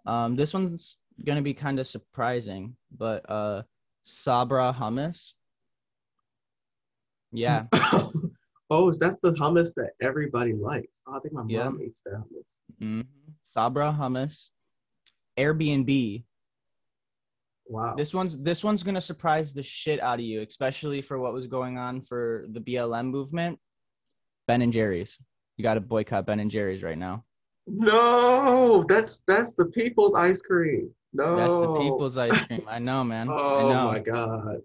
[0.06, 3.64] Um, this one's gonna be kind of surprising, but uh,
[4.04, 5.34] Sabra hummus.
[7.34, 7.64] Yeah,
[8.70, 11.02] oh, that's the hummus that everybody likes.
[11.08, 11.66] Oh, I think my Yeah.
[11.66, 12.82] mom eats that hummus.
[12.82, 13.06] mhm.
[13.44, 14.50] Sabra hummus.
[15.38, 16.24] Airbnb.
[17.72, 17.96] Wow.
[17.96, 21.48] This one's this one's gonna surprise the shit out of you, especially for what was
[21.48, 23.58] going on for the BLM movement.
[24.46, 25.18] Ben and Jerry's.
[25.56, 27.24] You got to boycott Ben and Jerry's right now.
[27.68, 30.90] no, that's that's the people's ice cream.
[31.14, 32.64] No, That's the people's ice cream.
[32.68, 33.30] I know, man.
[33.30, 33.92] I Oh know.
[33.92, 34.62] my god.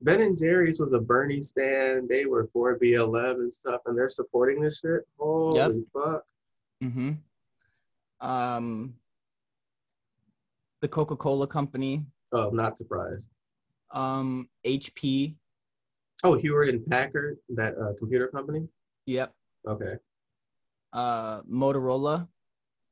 [0.00, 2.08] Ben and Jerry's was a Bernie stand.
[2.08, 5.02] They were for BLM and stuff, and they're supporting this shit.
[5.18, 6.22] Holy fuck.
[6.84, 7.12] Mm-hmm.
[8.26, 8.94] Um,
[10.80, 13.30] the Coca-Cola Company, Oh, I'm not surprised.
[13.92, 15.34] um, HP.
[16.24, 18.66] Oh, Hewlett and Packard, that uh, computer company.
[19.06, 19.32] Yep.
[19.66, 19.94] Okay.
[20.92, 22.26] Uh, Motorola.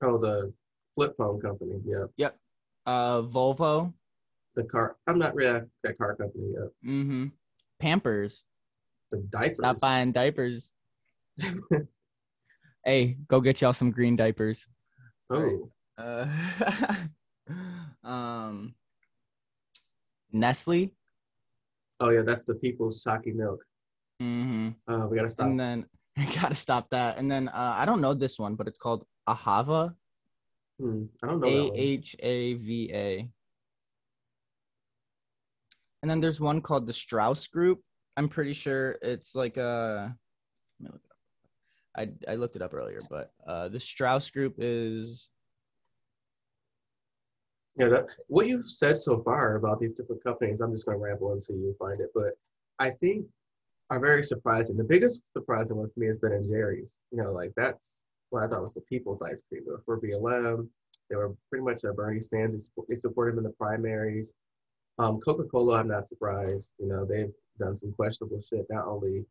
[0.03, 0.53] Oh, the
[0.95, 1.81] flip phone company.
[1.85, 2.05] Yeah.
[2.17, 2.39] Yep.
[2.87, 3.93] Uh, Volvo.
[4.55, 4.97] The car.
[5.07, 6.69] I'm not really that car company yet.
[6.91, 7.27] Mm-hmm.
[7.81, 8.45] Pampers.
[9.11, 9.57] The diapers.
[9.59, 10.75] Stop buying diapers.
[12.85, 14.67] hey, go get y'all some green diapers.
[15.31, 15.69] Oh,
[15.99, 16.27] Uh,
[18.05, 18.75] um,
[20.41, 20.93] Nestle.
[22.01, 23.61] oh yeah, that's the people's Saki milk.
[24.23, 24.71] Mm-hmm.
[24.93, 25.47] Uh, we gotta stop.
[25.47, 25.87] And then
[26.19, 27.19] I gotta stop that.
[27.19, 29.95] And then uh, I don't know this one, but it's called Ahava.
[30.81, 31.49] Hmm, I don't know.
[31.49, 31.73] A.
[31.75, 33.29] H A V A.
[36.03, 37.81] And then there's one called the Strauss Group.
[38.17, 40.15] I'm pretty sure it's like a.
[40.81, 42.29] let me look it up.
[42.29, 45.31] I I looked it up earlier, but uh, the Strauss Group is
[47.79, 51.05] Yeah, that, what you've said so far about these different companies, I'm just going to
[51.05, 52.33] ramble until you find it, but
[52.79, 53.27] I think
[53.91, 54.77] are very surprising.
[54.77, 56.99] The biggest surprising one for me has been Ben Jerry's.
[57.13, 59.63] You know, like that's what I thought was the people's ice cream.
[59.67, 60.69] Were for BLM.
[61.09, 62.71] They were pretty much at Bernie stands.
[62.89, 64.35] They support him in the primaries.
[64.99, 66.73] Um, Coca-Cola, I'm not surprised.
[66.81, 69.25] You know, they've done some questionable shit, not only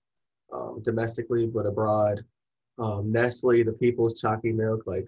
[0.54, 2.24] um, domestically, but abroad.
[2.78, 5.08] Um, Nestle, the people's chalky milk, like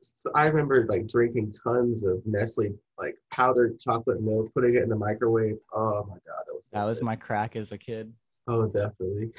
[0.00, 4.88] so I remember like drinking tons of Nestle like powdered chocolate milk, putting it in
[4.88, 5.56] the microwave.
[5.74, 7.04] Oh my god, that was so that was good.
[7.04, 8.12] my crack as a kid.
[8.46, 9.30] oh definitely.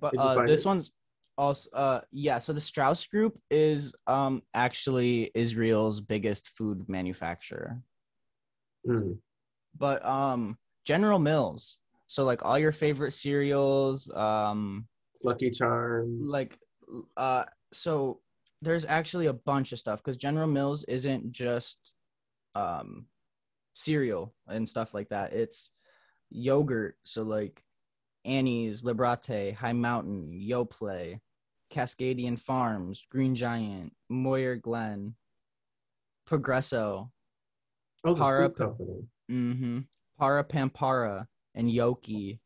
[0.00, 0.66] But uh, this it?
[0.66, 0.92] one's
[1.36, 2.38] also uh yeah.
[2.38, 7.80] So the Strauss Group is um actually Israel's biggest food manufacturer.
[8.86, 9.18] Mm.
[9.76, 11.78] But um General Mills.
[12.06, 14.86] So like all your favorite cereals, um
[15.24, 16.22] Lucky Charms.
[16.24, 16.56] like
[17.16, 18.20] uh so
[18.62, 21.94] there's actually a bunch of stuff because General Mills isn't just
[22.54, 23.06] um
[23.72, 25.32] cereal and stuff like that.
[25.32, 25.70] It's
[26.30, 26.96] yogurt.
[27.04, 27.62] So like
[28.24, 31.20] Annie's, Liberate, High Mountain, Yoplait,
[31.72, 35.14] Cascadian Farms, Green Giant, Muir Glen,
[36.26, 37.10] Progresso,
[38.04, 39.08] oh, the Para- soup company.
[39.30, 39.78] mm-hmm,
[40.18, 42.40] Para Pampara, and Yoki.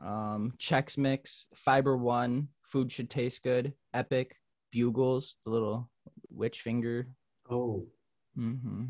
[0.00, 4.36] Um, Chex Mix, Fiber One, Food Should Taste Good, Epic,
[4.72, 5.90] Bugles, the little
[6.30, 7.06] witch finger.
[7.50, 7.86] Oh,
[8.38, 8.84] Mm-hmm.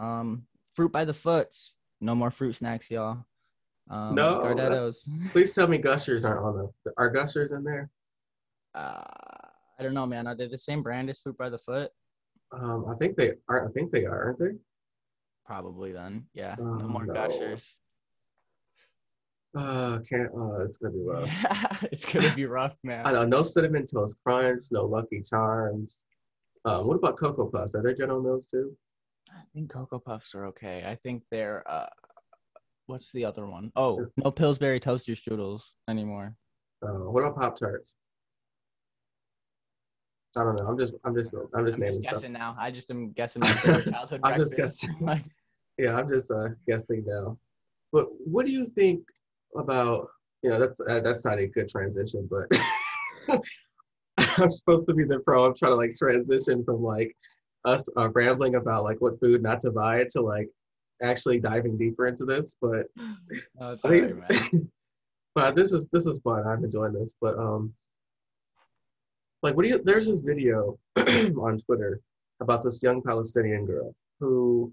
[0.00, 1.74] Um, Fruit by the Foots.
[2.00, 3.24] No more fruit snacks, y'all.
[3.90, 4.98] Um, No, Gardettos.
[5.32, 6.92] please tell me Gushers aren't on the.
[6.96, 7.90] Are Gushers in there?
[8.74, 9.02] uh,
[9.78, 10.26] I don't know, man.
[10.28, 11.90] Are they the same brand as Fruit by the Foot?
[12.52, 13.68] Um, I think they are.
[13.68, 14.58] I think they are, aren't they?
[15.44, 16.26] Probably then.
[16.34, 16.54] Yeah.
[16.60, 17.14] Oh, no more no.
[17.14, 17.78] gushers.
[19.56, 20.30] Uh, can't.
[20.36, 21.30] Uh, it's gonna be rough.
[21.42, 23.06] Yeah, it's gonna be rough, man.
[23.06, 23.24] I know.
[23.24, 24.64] No cinnamon toast crunch.
[24.70, 26.04] No Lucky Charms.
[26.64, 27.74] Um, what about Cocoa Puffs?
[27.74, 28.76] Are they General Mills too?
[29.30, 30.84] I think Cocoa Puffs are okay.
[30.86, 31.86] I think they're uh
[32.86, 33.70] what's the other one?
[33.76, 36.34] Oh, no Pillsbury toaster strudels anymore.
[36.82, 37.96] Uh, what about Pop Tarts?
[40.36, 40.68] I don't know.
[40.68, 40.94] I'm just.
[41.04, 41.34] I'm just.
[41.54, 42.12] I'm just I'm naming just stuff.
[42.14, 42.54] guessing now.
[42.58, 44.86] I just am guessing my childhood I'm just breakfast.
[45.78, 47.38] Yeah, I'm just uh, guessing now.
[47.92, 49.00] But what do you think
[49.56, 50.08] about?
[50.42, 52.46] You know, that's uh, that's not a good transition, but
[54.38, 55.44] I'm supposed to be the pro.
[55.46, 57.16] I'm trying to like transition from like
[57.64, 60.48] us uh, rambling about like what food not to buy to like
[61.02, 62.56] actually diving deeper into this.
[62.60, 62.86] But
[63.30, 64.70] it's I think alright, it's- man.
[65.34, 66.46] but this is this is fun.
[66.46, 67.14] I'm enjoying this.
[67.20, 67.72] But um,
[69.42, 72.00] like what do you there's this video on twitter
[72.40, 74.72] about this young palestinian girl who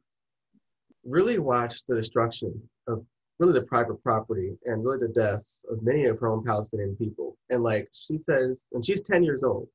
[1.03, 2.51] really watched the destruction
[2.87, 3.05] of
[3.39, 7.37] really the private property and really the deaths of many of her own palestinian people.
[7.49, 9.67] And like she says and she's 10 years old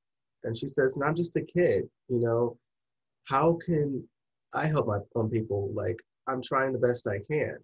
[0.45, 2.57] and she says and i'm just a kid you know?
[3.25, 4.03] How can
[4.55, 5.71] i help my own people?
[5.75, 7.57] Like i'm trying the best i can.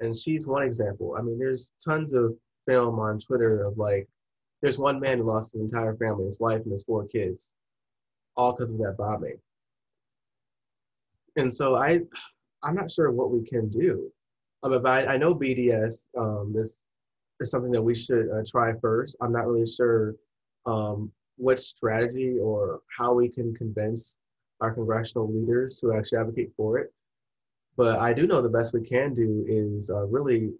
[0.00, 1.14] And she's one example.
[1.18, 2.34] I mean there's tons of
[2.66, 4.08] film on twitter of like
[4.62, 7.52] there's one man who lost his entire family, his wife and his four kids,
[8.36, 9.38] all because of that bombing.
[11.36, 12.00] And so I,
[12.64, 14.10] I'm not sure what we can do.
[14.66, 16.80] Um, if I, I know BDS um, is,
[17.38, 19.16] is something that we should uh, try first.
[19.20, 20.16] I'm not really sure
[20.66, 24.16] um, what strategy or how we can convince
[24.60, 26.92] our congressional leaders to actually advocate for it.
[27.76, 30.50] But I do know the best we can do is uh, really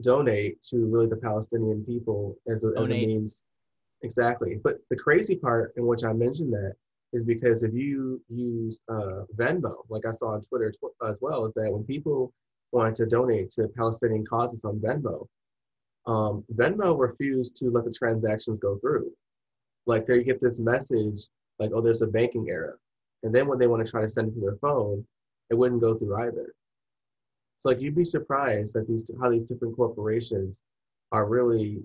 [0.00, 3.44] donate to really the Palestinian people as a, as a means.
[4.02, 4.58] Exactly.
[4.64, 6.72] But the crazy part in which I mentioned that
[7.12, 11.44] is because if you use uh, Venmo, like I saw on Twitter tw- as well,
[11.44, 12.32] is that when people
[12.72, 15.26] wanted to donate to Palestinian causes on Venmo,
[16.06, 19.10] um, Venmo refused to let the transactions go through.
[19.86, 22.78] Like they get this message like, oh, there's a banking error.
[23.22, 25.06] And then when they want to try to send it to their phone,
[25.50, 26.52] it wouldn't go through either.
[27.60, 30.60] So like you'd be surprised at these how these different corporations
[31.12, 31.82] are really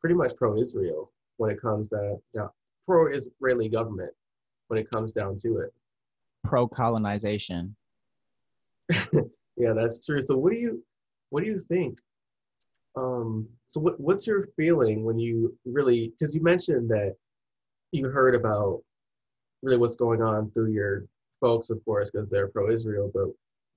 [0.00, 2.50] pretty much pro-Israel when it comes to you
[2.84, 4.12] pro-Israeli government
[4.68, 5.72] when it comes down to it.
[6.44, 7.76] Pro-colonization.
[9.58, 10.22] yeah, that's true.
[10.22, 10.82] So what do you
[11.30, 11.98] what do you think?
[12.96, 17.14] Um, so what what's your feeling when you really because you mentioned that
[17.92, 18.82] you heard about
[19.62, 21.04] really what's going on through your
[21.40, 23.26] folks, of course, because they're pro-Israel, but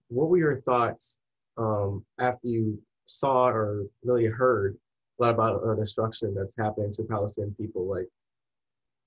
[0.09, 1.19] what were your thoughts
[1.57, 4.77] um, after you saw or really heard
[5.19, 7.87] a lot about the destruction that's happening to Palestinian people?
[7.87, 8.07] Like,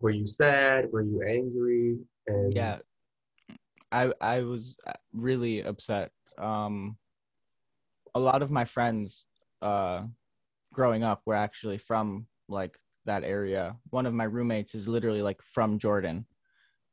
[0.00, 0.90] were you sad?
[0.92, 1.98] Were you angry?
[2.26, 2.78] And yeah,
[3.94, 4.76] I I was
[5.12, 6.10] really upset.
[6.36, 6.98] Um,
[8.14, 9.24] a lot of my friends
[9.62, 10.02] uh,
[10.72, 13.76] growing up were actually from like that area.
[13.90, 16.26] One of my roommates is literally like from Jordan,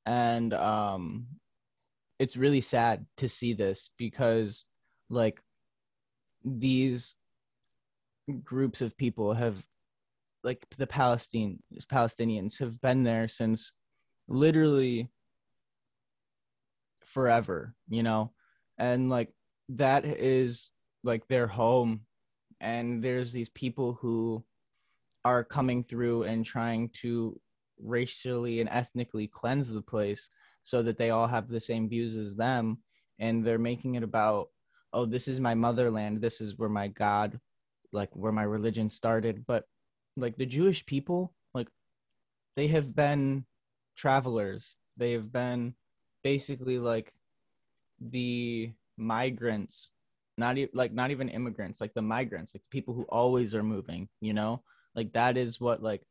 [0.06, 1.26] and um,
[2.20, 4.64] it's really sad to see this because
[5.10, 5.42] like
[6.46, 7.16] these
[8.44, 9.66] groups of people have
[10.44, 11.60] like the Palestine
[11.92, 13.74] Palestinians have been there since
[14.28, 15.10] literally
[17.12, 18.32] forever, you know?
[18.78, 19.30] And like
[19.70, 20.72] that is
[21.04, 22.02] like their home.
[22.60, 24.44] And there's these people who
[25.26, 27.40] are coming through and trying to
[27.84, 30.30] racially and ethnically cleanse the place
[30.64, 32.78] so that they all have the same views as them.
[33.20, 34.50] And they're making it about
[34.94, 36.22] oh this is my motherland.
[36.22, 37.40] This is where my god
[37.94, 39.46] like where my religion started.
[39.46, 39.66] But
[40.18, 41.68] like the jewish people like
[42.56, 43.46] they have been
[43.96, 44.76] travelers.
[44.98, 45.76] They have been
[46.24, 47.14] basically like
[48.00, 49.90] the migrants
[50.38, 53.64] not even like not even immigrants like the migrants like the people who always are
[53.64, 54.64] moving you know
[54.96, 56.02] like that is what like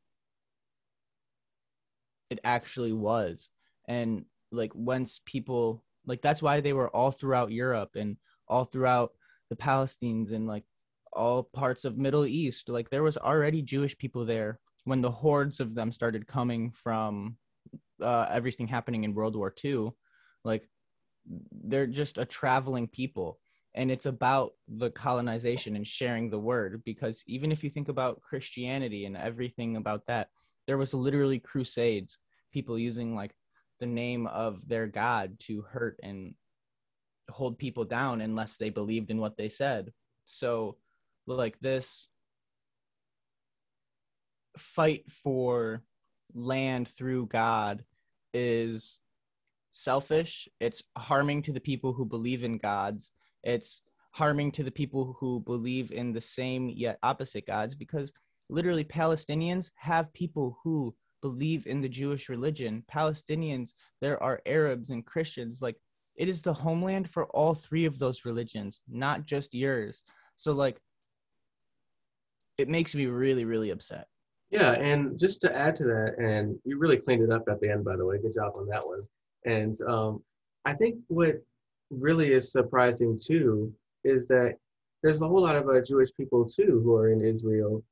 [2.30, 3.48] it actually was
[3.88, 8.16] and like once people like that's why they were all throughout Europe and
[8.48, 9.12] all throughout
[9.48, 10.64] the Palestinians and like
[11.12, 12.68] all parts of Middle East.
[12.68, 17.36] Like there was already Jewish people there when the hordes of them started coming from
[18.00, 19.90] uh, everything happening in World War II.
[20.44, 20.68] Like
[21.64, 23.38] they're just a traveling people.
[23.74, 28.20] And it's about the colonization and sharing the word because even if you think about
[28.20, 30.28] Christianity and everything about that,
[30.66, 32.18] there was literally crusades,
[32.52, 33.32] people using like
[33.78, 36.34] the name of their god to hurt and
[37.30, 39.92] hold people down unless they believed in what they said.
[40.24, 40.76] So,
[41.26, 42.08] like this
[44.58, 45.82] fight for
[46.34, 47.84] land through God
[48.34, 48.99] is
[49.72, 50.48] selfish.
[50.60, 53.12] It's harming to the people who believe in gods.
[53.42, 58.12] It's harming to the people who believe in the same yet opposite gods because
[58.48, 62.82] literally Palestinians have people who believe in the Jewish religion.
[62.92, 65.62] Palestinians, there are Arabs and Christians.
[65.62, 65.76] Like
[66.16, 70.02] it is the homeland for all three of those religions, not just yours.
[70.36, 70.80] So like
[72.58, 74.06] it makes me really, really upset.
[74.50, 77.70] Yeah, and just to add to that, and you really cleaned it up at the
[77.70, 78.18] end, by the way.
[78.18, 79.02] Good job on that one.
[79.44, 80.22] And um,
[80.64, 81.42] I think what
[81.90, 83.72] really is surprising too
[84.04, 84.56] is that
[85.02, 87.82] there's a whole lot of uh, Jewish people too who are in Israel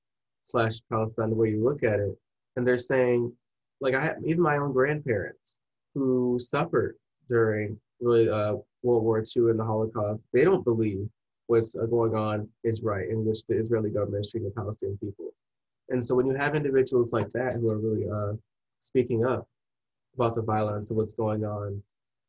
[0.47, 2.17] slash Palestine, the way you look at it,
[2.57, 3.33] and they're saying,
[3.81, 5.59] like I have even my own grandparents
[5.95, 6.97] who suffered
[7.29, 10.25] during really uh, World War II and the Holocaust.
[10.33, 11.09] They don't believe
[11.47, 14.99] what's uh, going on is right, in which the Israeli government is treating the Palestinian
[14.99, 15.33] people.
[15.89, 18.37] And so when you have individuals like that who are really uh,
[18.81, 19.49] speaking up
[20.19, 21.83] about the violence and what's going on,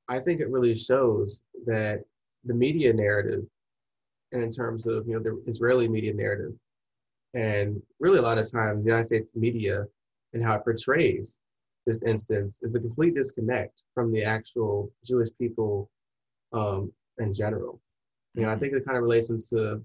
[0.08, 2.04] I think it really shows that
[2.46, 3.44] the media narrative,
[4.32, 6.54] and in terms of you know the Israeli media narrative,
[7.34, 9.86] and really a lot of times the United States media
[10.34, 11.40] and how it portrays
[11.86, 15.90] this instance is a complete disconnect from the actual Jewish people
[16.54, 17.82] um, in general.
[18.36, 19.82] You know, I think it kind of relates into the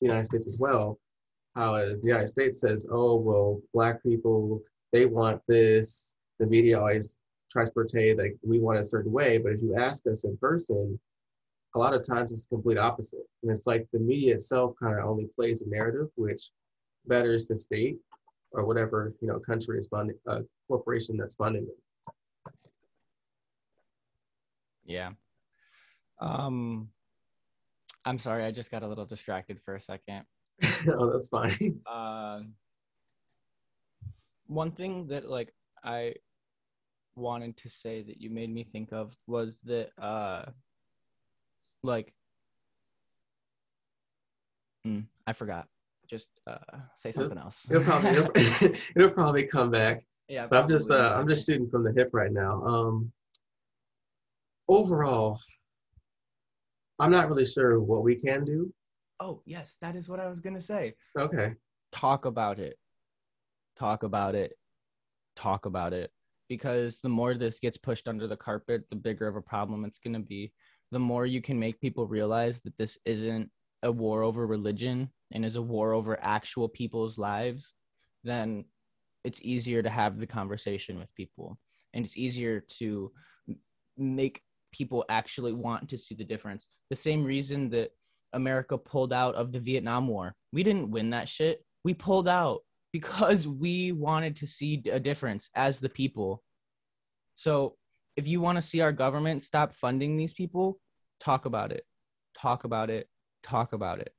[0.00, 0.98] United States as well.
[1.54, 6.14] How as the United States says, oh well, black people they want this.
[6.38, 7.18] The media always
[7.54, 10.36] tries to portray like we want a certain way, but if you ask us in
[10.38, 10.98] person,
[11.74, 13.26] a lot of times it's the complete opposite.
[13.42, 16.50] And it's like the media itself kind of only plays a narrative, which
[17.06, 17.96] betters the state
[18.52, 22.70] or whatever you know country is funding, a uh, corporation that's funding it.
[24.84, 25.10] Yeah.
[26.20, 26.88] Um,
[28.04, 30.24] I'm sorry, I just got a little distracted for a second.
[30.88, 31.80] oh, that's fine.
[31.86, 32.40] Uh,
[34.46, 35.52] one thing that like
[35.82, 36.14] I
[37.16, 40.44] wanted to say that you made me think of was that uh
[41.82, 42.12] like
[44.86, 45.68] mm, I forgot.
[46.08, 46.58] Just uh
[46.94, 47.66] say something else.
[47.70, 48.30] It'll probably it'll,
[48.96, 50.04] it'll probably come back.
[50.28, 52.62] Yeah, but I'm just uh, I'm just shooting from the hip right now.
[52.64, 53.12] Um
[54.68, 55.38] overall,
[56.98, 58.72] I'm not really sure what we can do.
[59.20, 60.94] Oh, yes, that is what I was going to say.
[61.18, 61.54] Okay.
[61.92, 62.78] Talk about it.
[63.76, 64.54] Talk about it.
[65.36, 66.10] Talk about it.
[66.54, 69.98] Because the more this gets pushed under the carpet, the bigger of a problem it's
[69.98, 70.52] going to be.
[70.92, 73.50] The more you can make people realize that this isn't
[73.82, 77.74] a war over religion and is a war over actual people's lives,
[78.22, 78.66] then
[79.24, 81.58] it's easier to have the conversation with people.
[81.92, 83.10] And it's easier to
[83.96, 84.40] make
[84.70, 86.68] people actually want to see the difference.
[86.88, 87.90] The same reason that
[88.32, 90.36] America pulled out of the Vietnam War.
[90.52, 91.64] We didn't win that shit.
[91.82, 92.60] We pulled out
[92.94, 96.42] because we wanted to see a difference as the people.
[97.32, 97.74] So
[98.16, 100.78] if you want to see our government stop funding these people,
[101.20, 101.84] talk about it.
[102.38, 103.08] Talk about it.
[103.42, 104.14] Talk about it.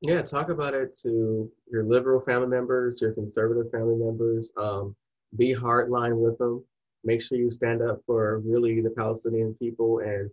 [0.00, 4.52] Yeah, talk about it to your liberal family members, your conservative family members.
[4.56, 4.94] Um,
[5.36, 6.64] be hardline with them
[7.04, 10.30] make sure you stand up for really the Palestinian people and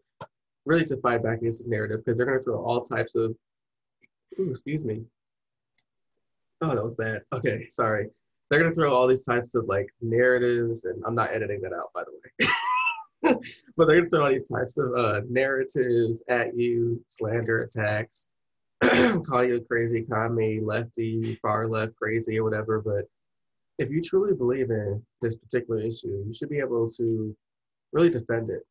[0.65, 3.35] really to fight back against this narrative because they're going to throw all types of,
[4.39, 5.03] ooh, excuse me.
[6.61, 7.23] Oh, that was bad.
[7.33, 8.07] Okay, sorry.
[8.49, 11.91] They're to throw all these types of like narratives, and I'm not editing that out,
[11.93, 13.35] by the way.
[13.77, 18.27] but they're to throw all these types of uh, narratives at you, slander attacks,
[18.81, 22.81] call you a crazy commie, lefty, far left, crazy, or whatever.
[22.81, 23.05] But
[23.79, 27.35] if you truly believe in this particular issue, you should be able to
[27.93, 28.63] really defend it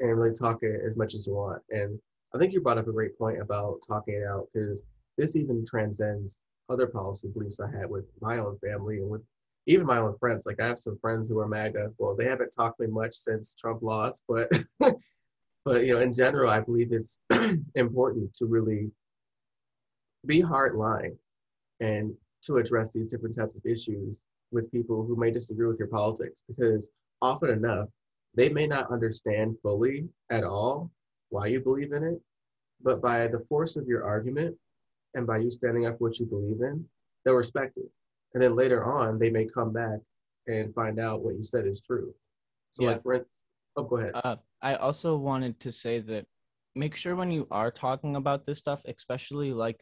[0.00, 1.62] and really talk it as much as you want.
[1.70, 1.98] And
[2.34, 4.82] I think you brought up a great point about talking it out because
[5.16, 9.22] this even transcends other policy beliefs I had with my own family and with
[9.66, 10.46] even my own friends.
[10.46, 11.92] Like I have some friends who are MAGA.
[11.98, 16.14] Well, they haven't talked to me much since Trump lost, but but you know, in
[16.14, 17.18] general, I believe it's
[17.74, 18.90] important to really
[20.26, 21.16] be hard line
[21.80, 24.20] and to address these different types of issues
[24.52, 26.90] with people who may disagree with your politics because
[27.22, 27.88] often enough,
[28.34, 30.90] they may not understand fully at all
[31.28, 32.20] why you believe in it,
[32.82, 34.56] but by the force of your argument
[35.14, 36.84] and by you standing up for what you believe in,
[37.24, 37.90] they'll respect it.
[38.34, 39.98] And then later on, they may come back
[40.46, 42.14] and find out what you said is true.
[42.70, 42.90] So, yeah.
[42.90, 43.26] like, for,
[43.76, 44.12] oh, go ahead.
[44.14, 46.26] Uh, I also wanted to say that
[46.74, 49.80] make sure when you are talking about this stuff, especially like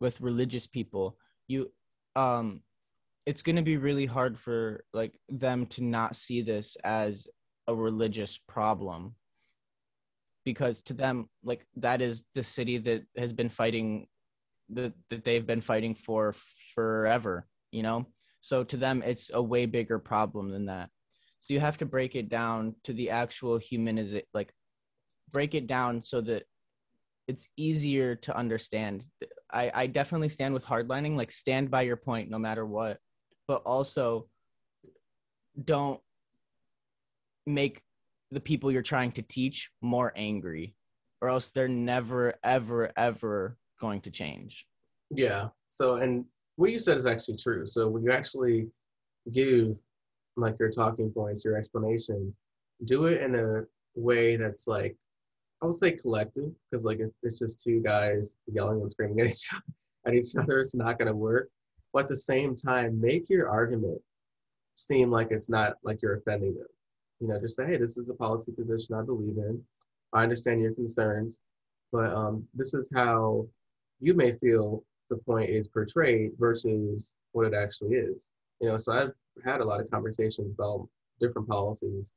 [0.00, 1.16] with religious people,
[1.48, 1.70] you
[2.14, 2.60] um
[3.24, 7.28] it's going to be really hard for like them to not see this as
[7.68, 9.14] a religious problem
[10.44, 14.06] because to them like that is the city that has been fighting
[14.74, 16.34] that that they've been fighting for
[16.74, 18.06] forever you know?
[18.40, 20.90] So to them it's a way bigger problem than that.
[21.40, 24.52] So you have to break it down to the actual humanization like
[25.32, 26.44] break it down so that
[27.26, 29.04] it's easier to understand.
[29.50, 32.98] I i definitely stand with hardlining like stand by your point no matter what
[33.48, 34.28] but also
[35.64, 36.00] don't
[37.44, 37.82] make
[38.30, 40.74] the people you're trying to teach more angry
[41.20, 44.66] or else they're never ever ever going to change
[45.10, 46.24] yeah so and
[46.56, 48.68] what you said is actually true so when you actually
[49.32, 49.76] give
[50.36, 52.32] like your talking points your explanations
[52.86, 53.62] do it in a
[53.94, 54.96] way that's like
[55.62, 59.26] i would say collective because like if it's just two guys yelling and screaming at
[59.26, 59.62] each other
[60.06, 61.48] at each other it's not going to work
[61.92, 64.00] but at the same time, make your argument
[64.76, 66.66] seem like it's not like you're offending them.
[67.20, 69.62] You know, just say, hey, this is a policy position I believe in.
[70.12, 71.38] I understand your concerns,
[71.92, 73.46] but um, this is how
[74.02, 78.28] you may feel the point is portrayed versus what it actually is.
[78.60, 79.12] You know, so I've
[79.44, 80.88] had a lot of conversations about
[81.20, 82.12] different policies,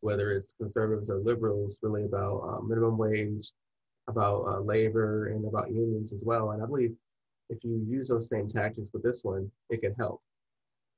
[0.00, 3.50] whether it's conservatives or liberals, really about uh, minimum wage,
[4.08, 6.52] about uh, labor, and about unions as well.
[6.52, 6.94] And I believe
[7.50, 10.22] if you use those same tactics with this one, it can help.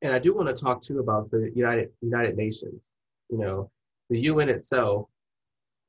[0.02, 2.82] And I do want to talk too about the United United Nations.
[3.30, 3.70] You know,
[4.10, 5.09] the UN itself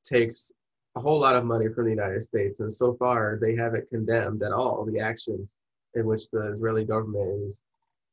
[0.03, 0.51] takes
[0.99, 4.43] a whole lot of money from the United States, and so far they haven't condemned
[4.43, 5.55] at all the actions
[5.93, 7.63] in which the Israeli government is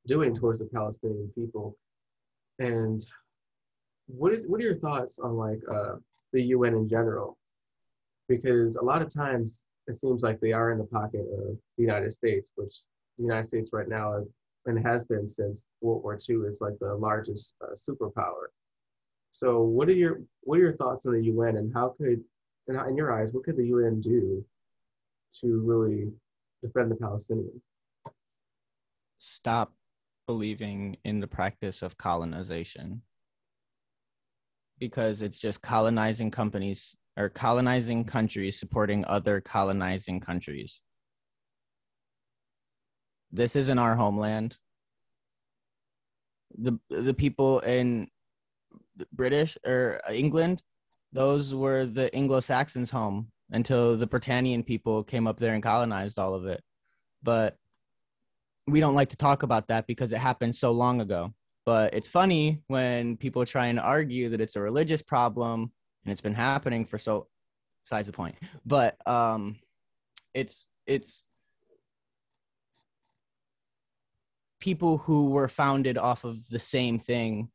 [0.07, 1.77] doing towards the Palestinian people.
[2.61, 3.05] And
[4.07, 5.97] what is what are your thoughts on like uh,
[6.33, 7.37] the UN in general?
[8.29, 11.83] Because a lot of times it seems like they are in the pocket of the
[11.89, 12.75] United States, which
[13.19, 14.25] the United States right now
[14.67, 18.47] and has been since World War II is like the largest uh, superpower.
[19.33, 22.23] So, what are your what are your thoughts on the UN, and how could,
[22.68, 24.44] in, in your eyes, what could the UN do
[25.40, 26.12] to really
[26.62, 27.60] defend the Palestinians?
[29.18, 29.72] Stop
[30.26, 33.02] believing in the practice of colonization
[34.78, 40.80] because it's just colonizing companies or colonizing countries supporting other colonizing countries.
[43.32, 44.59] This isn't our homeland.
[46.59, 48.09] The the people in
[49.12, 50.62] British or England,
[51.16, 56.34] those were the Anglo-Saxons' home until the Britannian people came up there and colonized all
[56.34, 56.62] of it.
[57.22, 57.56] But
[58.66, 61.32] we don't like to talk about that because it happened so long ago.
[61.64, 65.72] But it's funny when people try and argue that it's a religious problem
[66.05, 67.28] and it's been happening for so
[67.84, 68.36] besides the point.
[68.66, 69.56] But um
[70.34, 71.24] it's it's
[74.60, 77.48] people who were founded off of the same thing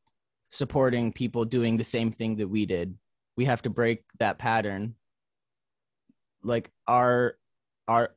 [0.49, 2.95] supporting people doing the same thing that we did.
[3.37, 4.95] We have to break that pattern.
[6.43, 7.37] Like our
[7.87, 8.11] our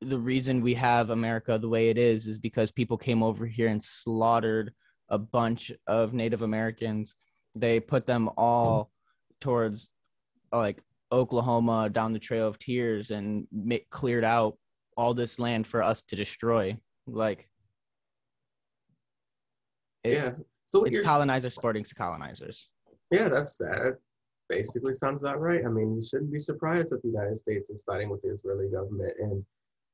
[0.00, 3.68] the reason we have America the way it is is because people came over here
[3.68, 4.72] and slaughtered
[5.10, 7.14] a bunch of Native Americans.
[7.54, 8.90] They put them all
[9.40, 9.90] towards
[10.52, 10.82] like
[11.12, 13.46] Oklahoma down the Trail of Tears and
[13.90, 14.56] cleared out
[14.96, 16.76] all this land for us to destroy.
[17.06, 17.48] Like,
[20.04, 20.32] it, yeah.
[20.66, 22.68] So it's colonizers sporting to colonizers.
[23.10, 23.98] Yeah, that's that.
[24.48, 25.64] Basically, sounds about right.
[25.64, 28.68] I mean, you shouldn't be surprised that the United States is siding with the Israeli
[28.68, 29.44] government and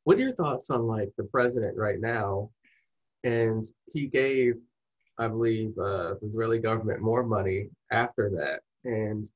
[0.07, 2.49] what are your thoughts on like the president right now?
[3.25, 4.55] And he gave,
[5.19, 8.61] I believe, uh, the Israeli government more money after that.
[8.89, 9.29] And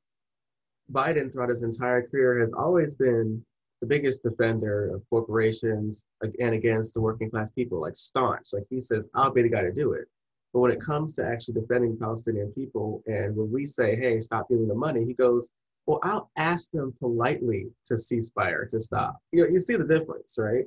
[0.93, 3.45] Biden, throughout his entire career, has always been
[3.81, 8.51] the biggest defender of corporations and against the working class people, like staunch.
[8.53, 10.07] Like he says, I'll be the guy to do it.
[10.53, 14.49] But when it comes to actually defending Palestinian people, and when we say, hey, stop
[14.49, 15.51] giving the money, he goes,
[15.87, 19.19] well, I'll ask them politely to cease fire, to stop.
[19.33, 20.65] You know, you see the difference, right?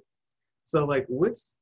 [0.66, 1.58] So like, what's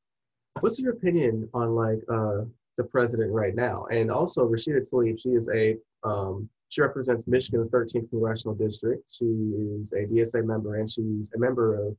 [0.59, 2.41] what's your opinion on like uh,
[2.77, 3.85] the president right now?
[3.91, 9.03] And also Rashida Tlaib, she is a um, she represents Michigan's 13th congressional district.
[9.11, 11.97] She is a DSA member and she's a member of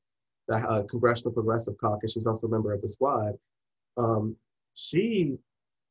[0.48, 2.12] the uh, Congressional Progressive Caucus.
[2.12, 3.34] She's also a member of the Squad.
[3.98, 4.34] Um,
[4.74, 5.36] she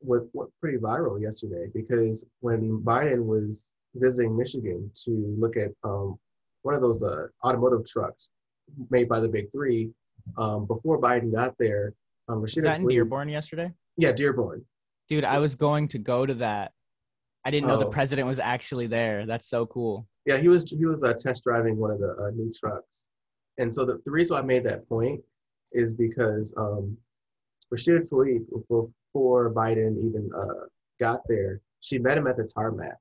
[0.02, 6.18] went, went pretty viral yesterday because when Biden was visiting Michigan to look at um,
[6.64, 8.30] one of those uh, automotive trucks
[8.90, 9.92] made by the Big Three.
[10.38, 11.94] Um, before Biden got there,
[12.28, 13.72] um, Rashida was that in Dearborn yesterday?
[13.98, 14.64] Yeah, Dearborn.
[15.10, 16.72] Dude, I was going to go to that.
[17.44, 17.80] I didn't know oh.
[17.80, 19.26] the president was actually there.
[19.26, 20.08] That's so cool.
[20.26, 20.70] Yeah, he was.
[20.70, 23.08] He was uh, test driving one of the uh, new trucks,
[23.58, 25.20] and so the, the reason I made that point
[25.74, 26.96] is because um,
[27.74, 28.46] Rashida Tlaib,
[29.14, 30.66] before Biden even uh,
[31.00, 32.98] got there, she met him at the tarmac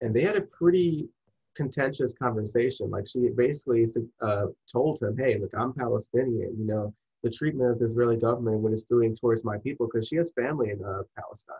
[0.00, 1.08] and they had a pretty
[1.56, 2.90] contentious conversation.
[2.90, 3.86] Like she basically
[4.20, 6.56] uh, told him, "Hey, look, I'm Palestinian.
[6.58, 10.08] You know, the treatment of the Israeli government what it's doing towards my people, because
[10.08, 11.56] she has family in uh, Palestine.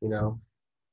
[0.00, 0.40] You know,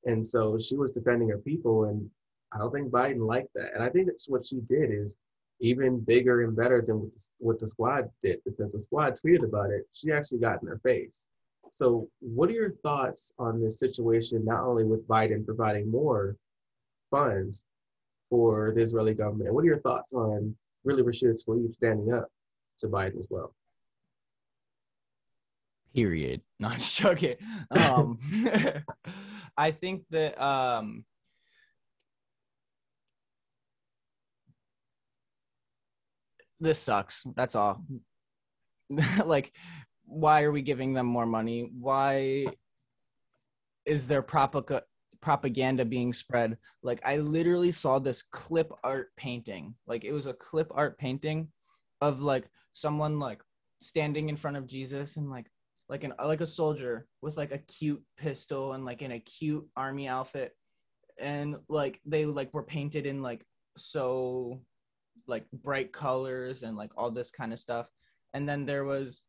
[0.04, 2.08] and so she was defending her people, and
[2.52, 3.74] I don't think Biden liked that.
[3.74, 5.16] And I think that's what she did is
[5.60, 9.44] even bigger and better than what the, what the squad did, because the squad tweeted
[9.44, 9.86] about it.
[9.92, 11.28] She actually got in their face.
[11.72, 14.44] So, what are your thoughts on this situation?
[14.44, 16.36] Not only with Biden providing more
[17.10, 17.64] funds
[18.28, 19.54] for the Israeli government.
[19.54, 20.54] What are your thoughts on
[20.84, 22.28] really Rashid Tlaib standing up
[22.80, 23.54] to Biden as well?
[25.94, 26.42] Period.
[26.60, 27.36] Not joking.
[27.70, 28.18] Um,
[29.56, 31.06] I think that um,
[36.60, 37.26] this sucks.
[37.34, 37.82] That's all.
[39.24, 39.54] like,
[40.12, 41.70] why are we giving them more money?
[41.78, 42.46] Why
[43.84, 44.84] is there propaganda?
[45.22, 46.58] propaganda being spread.
[46.82, 49.74] Like I literally saw this clip art painting.
[49.86, 51.48] Like it was a clip art painting
[52.00, 53.40] of like someone like
[53.80, 55.46] standing in front of Jesus and like
[55.88, 59.66] like an like a soldier with like a cute pistol and like in a cute
[59.76, 60.56] army outfit
[61.18, 63.44] and like they like were painted in like
[63.76, 64.60] so
[65.26, 67.88] like bright colors and like all this kind of stuff
[68.34, 69.24] and then there was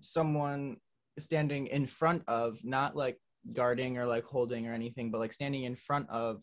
[0.00, 0.76] someone
[1.18, 3.18] standing in front of not like
[3.52, 6.42] guarding or like holding or anything but like standing in front of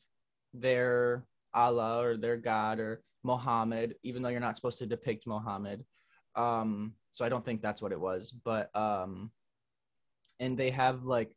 [0.53, 5.83] their allah or their god or Mohammed, even though you're not supposed to depict Mohammed.
[6.35, 9.31] Um, so I don't think that's what it was, but um,
[10.39, 11.35] and they have like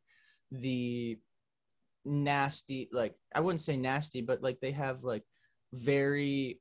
[0.51, 1.19] the
[2.05, 5.23] nasty, like I wouldn't say nasty, but like they have like
[5.73, 6.61] very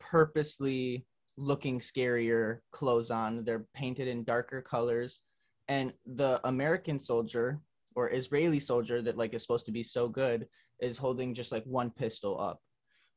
[0.00, 1.06] purposely
[1.38, 3.44] looking scarier clothes on.
[3.44, 5.20] They're painted in darker colors,
[5.68, 7.60] and the American soldier
[7.94, 10.46] or Israeli soldier that like is supposed to be so good
[10.80, 12.60] is holding just like one pistol up,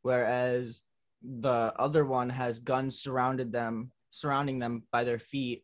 [0.02, 0.82] whereas
[1.24, 5.64] the other one has guns surrounded them surrounding them by their feet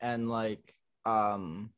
[0.00, 0.74] and like
[1.06, 1.70] um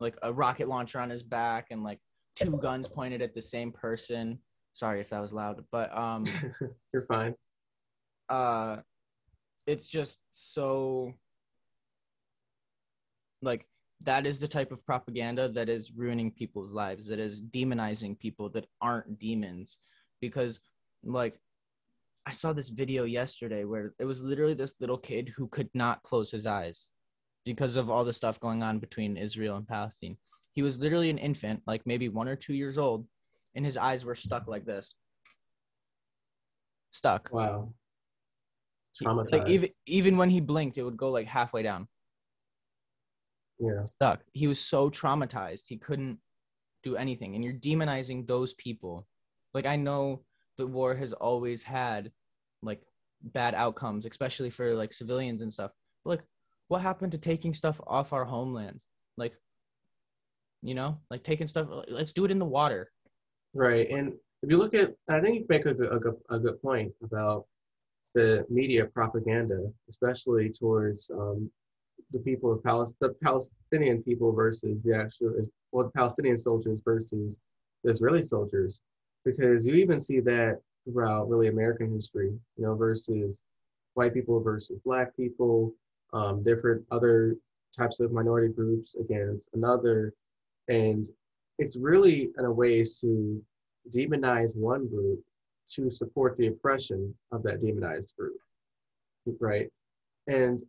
[0.00, 2.00] like a rocket launcher on his back and like
[2.34, 4.38] two guns pointed at the same person.
[4.72, 6.24] Sorry if that was loud but um
[6.92, 7.34] you're fine.
[8.28, 8.78] uh
[9.66, 11.12] it's just so
[13.42, 13.66] like
[14.04, 18.48] that is the type of propaganda that is ruining people's lives that is demonizing people
[18.50, 19.76] that aren't demons
[20.20, 20.60] because
[21.04, 21.38] like
[22.26, 26.02] I saw this video yesterday where it was literally this little kid who could not
[26.02, 26.88] close his eyes
[27.44, 30.16] because of all the stuff going on between Israel and Palestine.
[30.52, 33.06] He was literally an infant, like maybe one or two years old,
[33.54, 34.96] and his eyes were stuck like this.
[36.90, 37.28] Stuck.
[37.32, 37.72] Wow.
[39.02, 39.32] Traumatized.
[39.32, 41.88] Like even even when he blinked, it would go like halfway down.
[43.58, 43.84] Yeah.
[43.96, 44.22] Stuck.
[44.32, 45.64] He was so traumatized.
[45.66, 46.18] He couldn't
[46.82, 47.34] do anything.
[47.34, 49.06] And you're demonizing those people.
[49.54, 50.22] Like I know
[50.58, 52.12] the war has always had
[52.62, 52.82] like
[53.22, 55.72] bad outcomes, especially for like civilians and stuff.
[56.04, 56.22] But, like,
[56.68, 58.86] what happened to taking stuff off our homelands?
[59.16, 59.34] Like,
[60.62, 61.68] you know, like taking stuff.
[61.88, 62.90] Let's do it in the water.
[63.54, 64.12] Right, and
[64.42, 66.92] if you look at, I think you make a good, a good, a good point
[67.02, 67.46] about
[68.16, 71.50] the media propaganda, especially towards um,
[72.12, 75.34] the people of Palestine, the Palestinian people versus the actual,
[75.70, 77.36] well, the Palestinian soldiers versus
[77.84, 78.80] the Israeli soldiers
[79.26, 83.42] because you even see that throughout really American history, you know, versus
[83.92, 85.74] white people versus black people,
[86.14, 87.36] um, different other
[87.76, 90.14] types of minority groups against another.
[90.68, 91.06] And
[91.58, 93.42] it's really in a way to
[93.94, 95.20] demonize one group
[95.74, 98.36] to support the oppression of that demonized group,
[99.40, 99.68] right?
[100.26, 100.62] And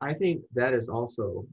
[0.00, 1.46] I think that is also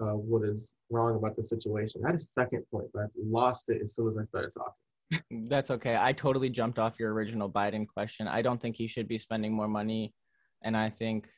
[0.00, 2.02] uh, what is wrong about the situation.
[2.04, 5.44] I had a second point, but I lost it as soon as I started talking.
[5.48, 5.96] That's okay.
[5.98, 8.28] I totally jumped off your original Biden question.
[8.28, 10.14] I don't think he should be spending more money,
[10.62, 11.28] and I think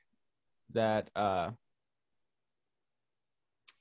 [0.73, 1.51] that uh,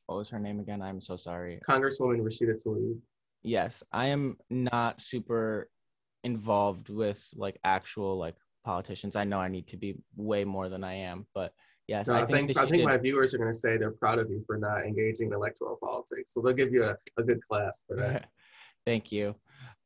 [0.06, 0.82] what was her name again?
[0.82, 1.60] I'm so sorry.
[1.68, 2.98] Congresswoman Rashida Tlaib.
[3.42, 5.70] Yes, I am not super
[6.24, 9.16] involved with like actual like politicians.
[9.16, 11.54] I know I need to be way more than I am, but
[11.88, 12.86] yes, no, I, I think, think, I think did...
[12.86, 15.78] my viewers are going to say they're proud of you for not engaging in electoral
[15.82, 16.34] politics.
[16.34, 18.30] So they'll give you a, a good clap for that.
[18.86, 19.36] Thank you.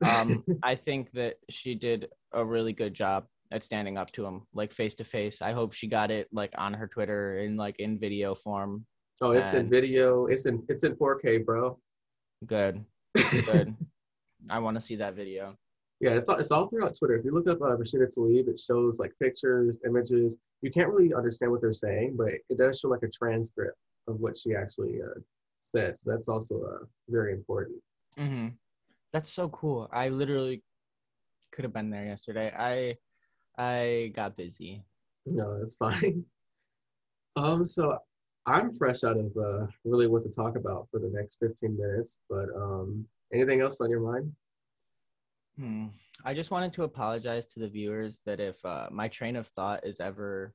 [0.08, 4.42] Um, I think that she did a really good job at standing up to him,
[4.54, 5.42] like face to face.
[5.42, 8.86] I hope she got it like on her Twitter in like in video form.
[9.22, 9.66] Oh, it's and...
[9.66, 10.26] in video.
[10.26, 11.78] It's in it's in 4K, bro.
[12.46, 12.84] Good,
[13.46, 13.76] good.
[14.50, 15.56] I want to see that video.
[16.04, 17.14] Yeah, it's all, it's all throughout Twitter.
[17.14, 20.38] If you look up uh, Rashida Tlaib, it shows like pictures, images.
[20.62, 23.78] You can't really understand what they're saying, but it does show like a transcript
[24.10, 25.18] of what she actually uh,
[25.62, 25.98] said.
[25.98, 27.78] So that's also uh, very important.
[28.18, 28.50] Mm-hmm.
[29.14, 29.88] That's so cool.
[29.94, 30.62] I literally
[31.54, 32.52] could have been there yesterday.
[32.54, 32.98] I
[33.58, 34.84] I got busy.
[35.26, 36.26] No, that's fine.
[37.36, 37.98] Um, so
[38.46, 42.20] I'm fresh out of uh, really what to talk about for the next 15 minutes,
[42.30, 44.32] but um, anything else on your mind?
[45.58, 45.88] Hmm.
[46.26, 49.86] I just wanted to apologize to the viewers that if uh, my train of thought
[49.86, 50.54] is ever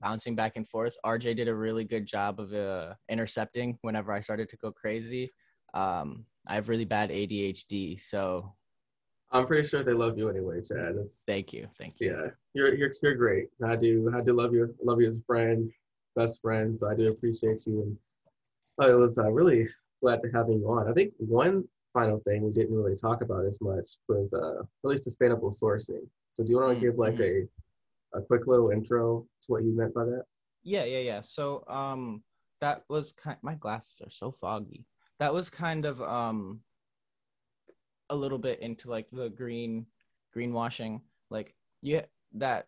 [0.00, 4.20] bouncing back and forth, RJ did a really good job of uh, intercepting whenever I
[4.20, 5.30] started to go crazy.
[5.74, 8.52] Um, I have really bad ADHD, so
[9.32, 10.96] I'm pretty sure they love you anyway, Chad.
[10.96, 12.12] It's, thank you, thank you.
[12.12, 13.48] Yeah, you're you're you're great.
[13.64, 15.70] I do I do love you, love you as a friend,
[16.16, 16.76] best friend.
[16.76, 17.96] So I do appreciate you, and
[18.80, 19.68] I was uh, really
[20.02, 20.88] glad to have you on.
[20.88, 24.98] I think one final thing we didn't really talk about as much was uh, really
[24.98, 26.06] sustainable sourcing.
[26.32, 26.84] So do you want to mm-hmm.
[26.84, 27.48] give like a
[28.12, 30.24] a quick little intro to what you meant by that?
[30.62, 31.20] Yeah, yeah, yeah.
[31.22, 32.22] So um,
[32.60, 33.38] that was kind.
[33.42, 34.84] My glasses are so foggy
[35.20, 36.58] that was kind of um
[38.08, 39.86] a little bit into like the green
[40.34, 41.00] greenwashing
[41.30, 42.02] like yeah
[42.32, 42.66] that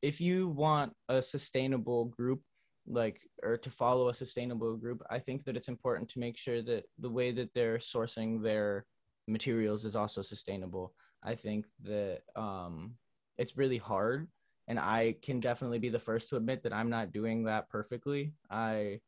[0.00, 2.40] if you want a sustainable group
[2.86, 6.62] like or to follow a sustainable group i think that it's important to make sure
[6.62, 8.84] that the way that they're sourcing their
[9.28, 10.94] materials is also sustainable.
[11.22, 12.94] I think that um
[13.38, 14.28] it's really hard
[14.68, 18.34] and i can definitely be the first to admit that i'm not doing that perfectly.
[18.50, 19.00] I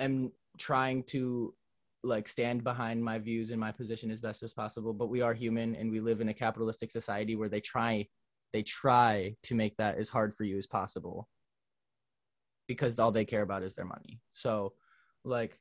[0.00, 1.54] am trying to
[2.04, 5.34] like stand behind my views and my position as best as possible but we are
[5.34, 8.06] human and we live in a capitalistic society where they try
[8.52, 11.28] they try to make that as hard for you as possible
[12.68, 14.20] because all they care about is their money.
[14.30, 14.74] So
[15.24, 15.58] like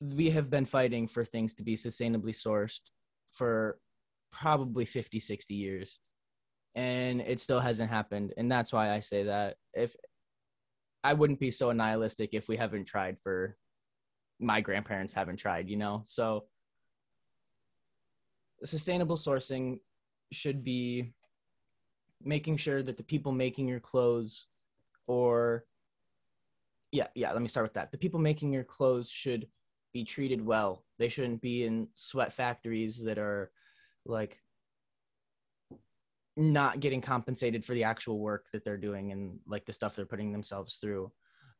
[0.00, 2.80] we have been fighting for things to be sustainably sourced
[3.30, 3.78] for
[4.32, 5.98] probably 50 60 years
[6.74, 8.34] and it still hasn't happened.
[8.36, 9.94] And that's why i say that if
[11.04, 13.56] i wouldn't be so nihilistic if we haven't tried for
[14.40, 16.02] my grandparents haven't tried you know?
[16.04, 16.44] So
[18.64, 19.78] sustainable sourcing
[20.32, 21.12] should be
[22.24, 24.46] making sure that the people making your clothes
[25.06, 25.64] or
[26.90, 27.90] yeah yeah let me start with that.
[27.90, 29.46] The people making your clothes should
[29.92, 30.84] be treated well.
[30.98, 33.50] They shouldn't be in sweat factories that are
[34.06, 34.38] like
[36.36, 40.06] not getting compensated for the actual work that they're doing and like the stuff they're
[40.06, 41.12] putting themselves through.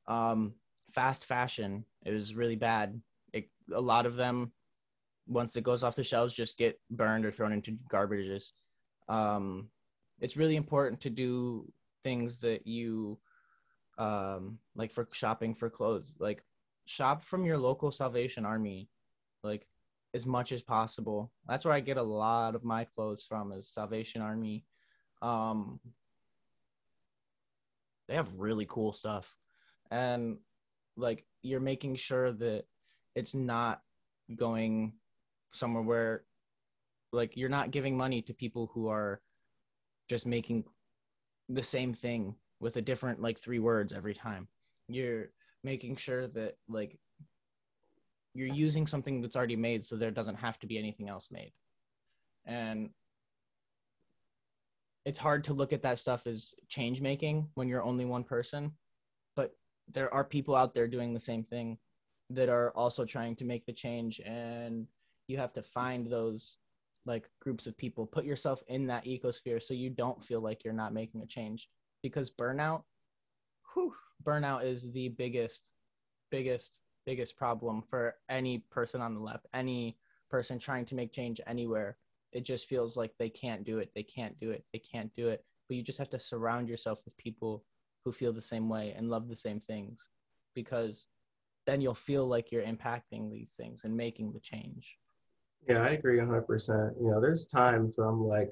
[0.07, 0.55] Um
[0.93, 3.01] fast fashion is really bad.
[3.33, 4.53] It, a lot of them
[5.27, 8.53] once it goes off the shelves just get burned or thrown into garbages.
[9.09, 9.69] Um
[10.21, 11.71] it's really important to do
[12.03, 13.19] things that you
[14.03, 16.43] um like for shopping for clothes like
[16.87, 18.89] shop from your local salvation army
[19.45, 19.67] like
[20.15, 21.33] as much as possible.
[21.49, 24.65] That's where i get a lot of my clothes from is salvation army.
[25.21, 25.81] Um
[28.09, 29.37] they have really cool stuff.
[29.91, 30.39] And
[30.97, 32.65] like you're making sure that
[33.15, 33.81] it's not
[34.35, 34.95] going
[35.53, 36.25] somewhere where
[37.13, 39.21] like you're not giving money to people who are
[40.09, 40.65] just making
[41.49, 44.47] the same thing with a different like three words every time.
[44.89, 45.31] You're
[45.65, 46.97] making sure that like
[48.35, 51.53] you're using something that's already made so there doesn't have to be anything else made.
[52.47, 52.91] And
[55.05, 58.71] it's hard to look at that stuff as change making when you're only one person,
[59.35, 59.55] but
[59.93, 61.77] there are people out there doing the same thing
[62.31, 64.87] that are also trying to make the change and
[65.27, 66.59] you have to find those
[67.05, 70.73] like groups of people put yourself in that ecosphere so you don't feel like you're
[70.73, 71.69] not making a change
[72.03, 72.83] because burnout
[73.73, 75.71] whew, burnout is the biggest
[76.31, 79.97] biggest biggest problem for any person on the left any
[80.31, 81.99] person trying to make change anywhere.
[82.33, 85.29] It just feels like they can't do it they can't do it they can't do
[85.29, 85.45] it.
[85.69, 87.65] But you just have to surround yourself with people
[88.05, 90.09] who feel the same way and love the same things
[90.55, 91.07] because
[91.67, 94.99] then you'll feel like you're impacting these things and making the change.
[95.69, 97.01] Yeah, I agree 100%.
[97.01, 98.51] You know, there's times where I'm like,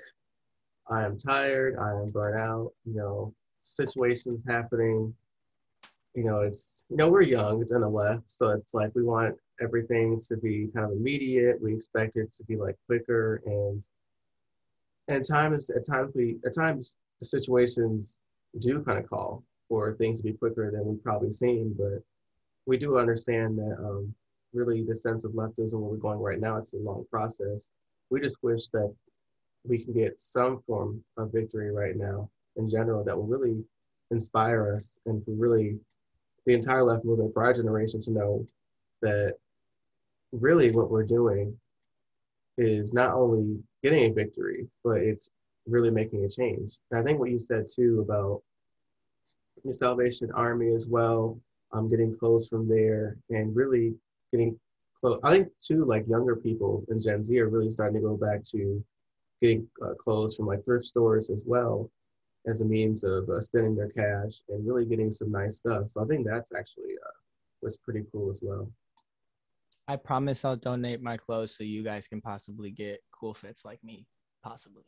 [0.91, 5.15] I am tired, I am burnt out, you know, situations happening.
[6.15, 8.29] You know, it's, you know, we're young, it's in the left.
[8.29, 11.62] So it's like we want everything to be kind of immediate.
[11.62, 13.41] We expect it to be like quicker.
[13.47, 13.83] And,
[15.07, 18.19] and time is, at times we, at times situations
[18.59, 21.73] do kind of call for things to be quicker than we've probably seen.
[21.79, 22.03] But
[22.67, 24.12] we do understand that um,
[24.53, 26.57] really the sense of leftism where we're going right now.
[26.57, 27.69] It's a long process.
[28.11, 28.93] We just wish that
[29.65, 33.62] we can get some form of victory right now in general that will really
[34.11, 35.78] inspire us and really
[36.47, 38.47] the entire left movement for our generation to know
[39.03, 39.35] that
[40.32, 41.57] really what we're doing
[42.59, 45.31] is not only getting a victory, but it's
[45.66, 46.78] really making a change.
[46.91, 48.43] And I think what you said too about
[49.65, 51.39] the Salvation Army as well,
[51.73, 53.95] um, getting close from there and really
[54.32, 54.59] getting
[55.01, 55.20] close.
[55.23, 58.45] I think too, like younger people and Gen Z are really starting to go back
[58.47, 58.82] to
[59.41, 61.91] getting uh, clothes from like thrift stores as well
[62.47, 65.91] as a means of uh, spending their cash and really getting some nice stuff.
[65.91, 67.11] So I think that's actually uh,
[67.62, 68.71] was pretty cool as well.
[69.89, 73.83] I promise I'll donate my clothes so you guys can possibly get cool fits like
[73.83, 74.07] me,
[74.43, 74.85] possibly.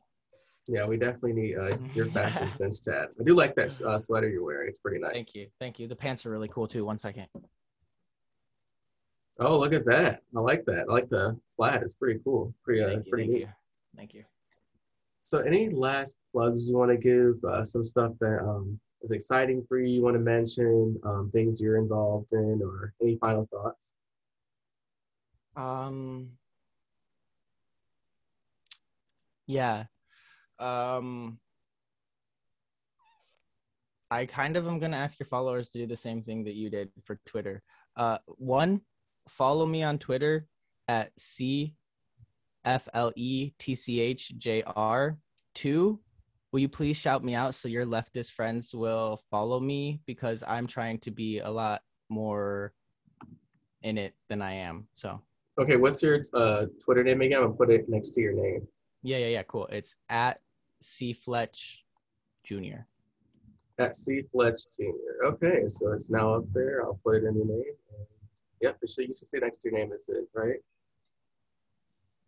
[0.68, 3.08] Yeah, we definitely need uh, your fashion sense, Chad.
[3.18, 4.68] I do like that uh, sweater you're wearing.
[4.68, 5.10] It's pretty nice.
[5.10, 5.48] Thank you.
[5.58, 5.88] Thank you.
[5.88, 6.84] The pants are really cool too.
[6.84, 7.26] One second.
[9.40, 10.20] Oh, look at that!
[10.36, 10.86] I like that.
[10.88, 11.82] I like the flat.
[11.82, 12.54] It's pretty cool.
[12.62, 13.40] Pretty, uh, thank you, pretty thank neat.
[13.40, 13.48] You.
[13.96, 14.24] Thank you.
[15.22, 17.42] So, any last plugs you want to give?
[17.48, 19.94] Uh, some stuff that um, is exciting for you.
[19.94, 23.92] You want to mention um, things you're involved in, or any final thoughts?
[25.56, 26.30] Um.
[29.46, 29.84] Yeah.
[30.58, 31.38] Um.
[34.10, 36.68] I kind of am gonna ask your followers to do the same thing that you
[36.68, 37.62] did for Twitter.
[37.96, 38.82] Uh, one,
[39.28, 40.46] follow me on Twitter
[40.88, 41.74] at C
[42.64, 45.18] F L E T C H J R
[45.54, 45.98] two
[46.52, 50.66] will you please shout me out so your leftist friends will follow me because I'm
[50.66, 52.72] trying to be a lot more
[53.82, 54.86] in it than I am.
[54.94, 55.20] So
[55.58, 57.42] Okay, what's your uh, Twitter name again?
[57.42, 58.66] I'll put it next to your name.
[59.02, 59.66] yeah, yeah, yeah, cool.
[59.66, 60.40] It's at
[60.80, 61.84] C Fletch
[62.44, 62.84] Jr.
[63.78, 65.26] At C Fletch Jr.
[65.26, 66.82] Okay, so it's now up there.
[66.84, 67.62] I'll put it in your name.
[67.96, 68.06] And,
[68.60, 70.56] yep, it should, you should see next to your name is it, right?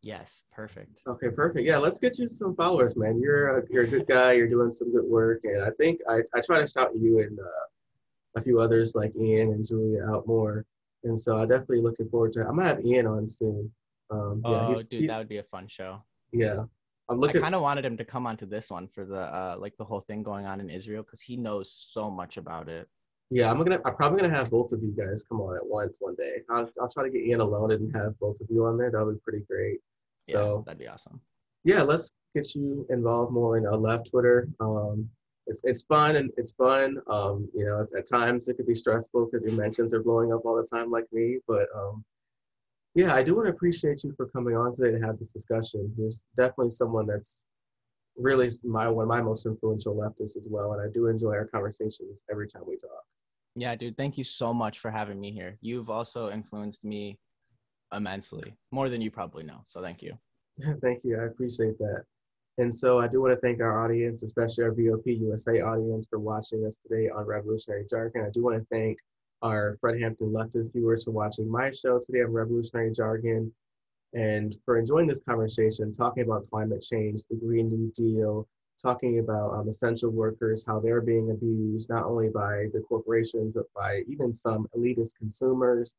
[0.05, 1.01] Yes, perfect.
[1.09, 1.67] Okay, perfect.
[1.67, 3.19] Yeah, let's get you some followers, man.
[3.19, 4.33] You're a, you're a good guy.
[4.33, 7.39] You're doing some good work, and I think I, I try to shout you and
[7.41, 7.67] uh,
[8.37, 10.67] a few others like Ian and Julia out more.
[11.05, 12.41] And so I definitely looking forward to.
[12.41, 12.47] It.
[12.47, 13.71] I'm gonna have Ian on soon.
[14.11, 16.03] Um, Oh, he's- dude, that would be a fun show.
[16.33, 16.65] yeah.
[17.09, 17.39] I'm looking.
[17.41, 19.85] I kind of wanted him to come onto this one for the uh like the
[19.85, 22.89] whole thing going on in Israel because he knows so much about it.
[23.31, 23.79] Yeah, I'm gonna.
[23.87, 26.37] I'm probably gonna have both of you guys come on at once one day.
[26.51, 28.91] I'll, I'll try to get Ian alone and have both of you on there.
[28.91, 29.81] That would be pretty great.
[30.27, 31.21] Yeah, So that'd be awesome.
[31.65, 34.49] yeah, let's get you involved more in uh, left Twitter.
[34.61, 35.09] Um,
[35.47, 36.99] it's it's fun and it's fun.
[37.09, 40.45] Um, you know, at times it could be stressful because your mentions are blowing up
[40.45, 41.39] all the time, like me.
[41.47, 42.05] But um,
[42.95, 45.93] yeah, I do want to appreciate you for coming on today to have this discussion.
[45.99, 47.43] There's definitely someone that's
[48.17, 51.47] really my one of my most influential leftists as well, and I do enjoy our
[51.47, 53.05] conversations every time we talk.
[53.57, 55.59] Yeah, dude, thank you so much for having me here.
[55.61, 57.19] You've also influenced me
[57.97, 59.61] immensely, more than you probably know.
[59.67, 60.19] So thank you.
[60.81, 61.21] Thank you.
[61.21, 62.05] I appreciate that.
[62.59, 66.21] And so I do want to thank our audience, especially our VOP USA audience, for
[66.21, 68.25] watching us today on Revolutionary Jargon.
[68.25, 68.99] I do want to thank
[69.43, 73.53] our Fred Hampton leftist viewers for watching my show today on Revolutionary Jargon
[74.13, 78.47] and for enjoying this conversation, talking about climate change, the Green New Deal,
[78.81, 83.65] talking about um, essential workers, how they're being abused, not only by the corporations, but
[83.75, 85.97] by even some elitist consumers,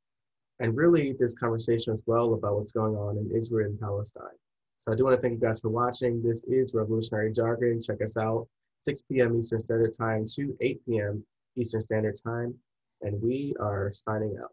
[0.60, 4.38] and really this conversation as well about what's going on in Israel and Palestine.
[4.80, 6.22] So I do want to thank you guys for watching.
[6.22, 7.82] This is Revolutionary Jargon.
[7.82, 9.38] Check us out 6 p.m.
[9.40, 11.23] Eastern Standard Time to 8 p.m.
[11.56, 12.53] Eastern Standard Time.
[13.02, 14.52] And we are signing out.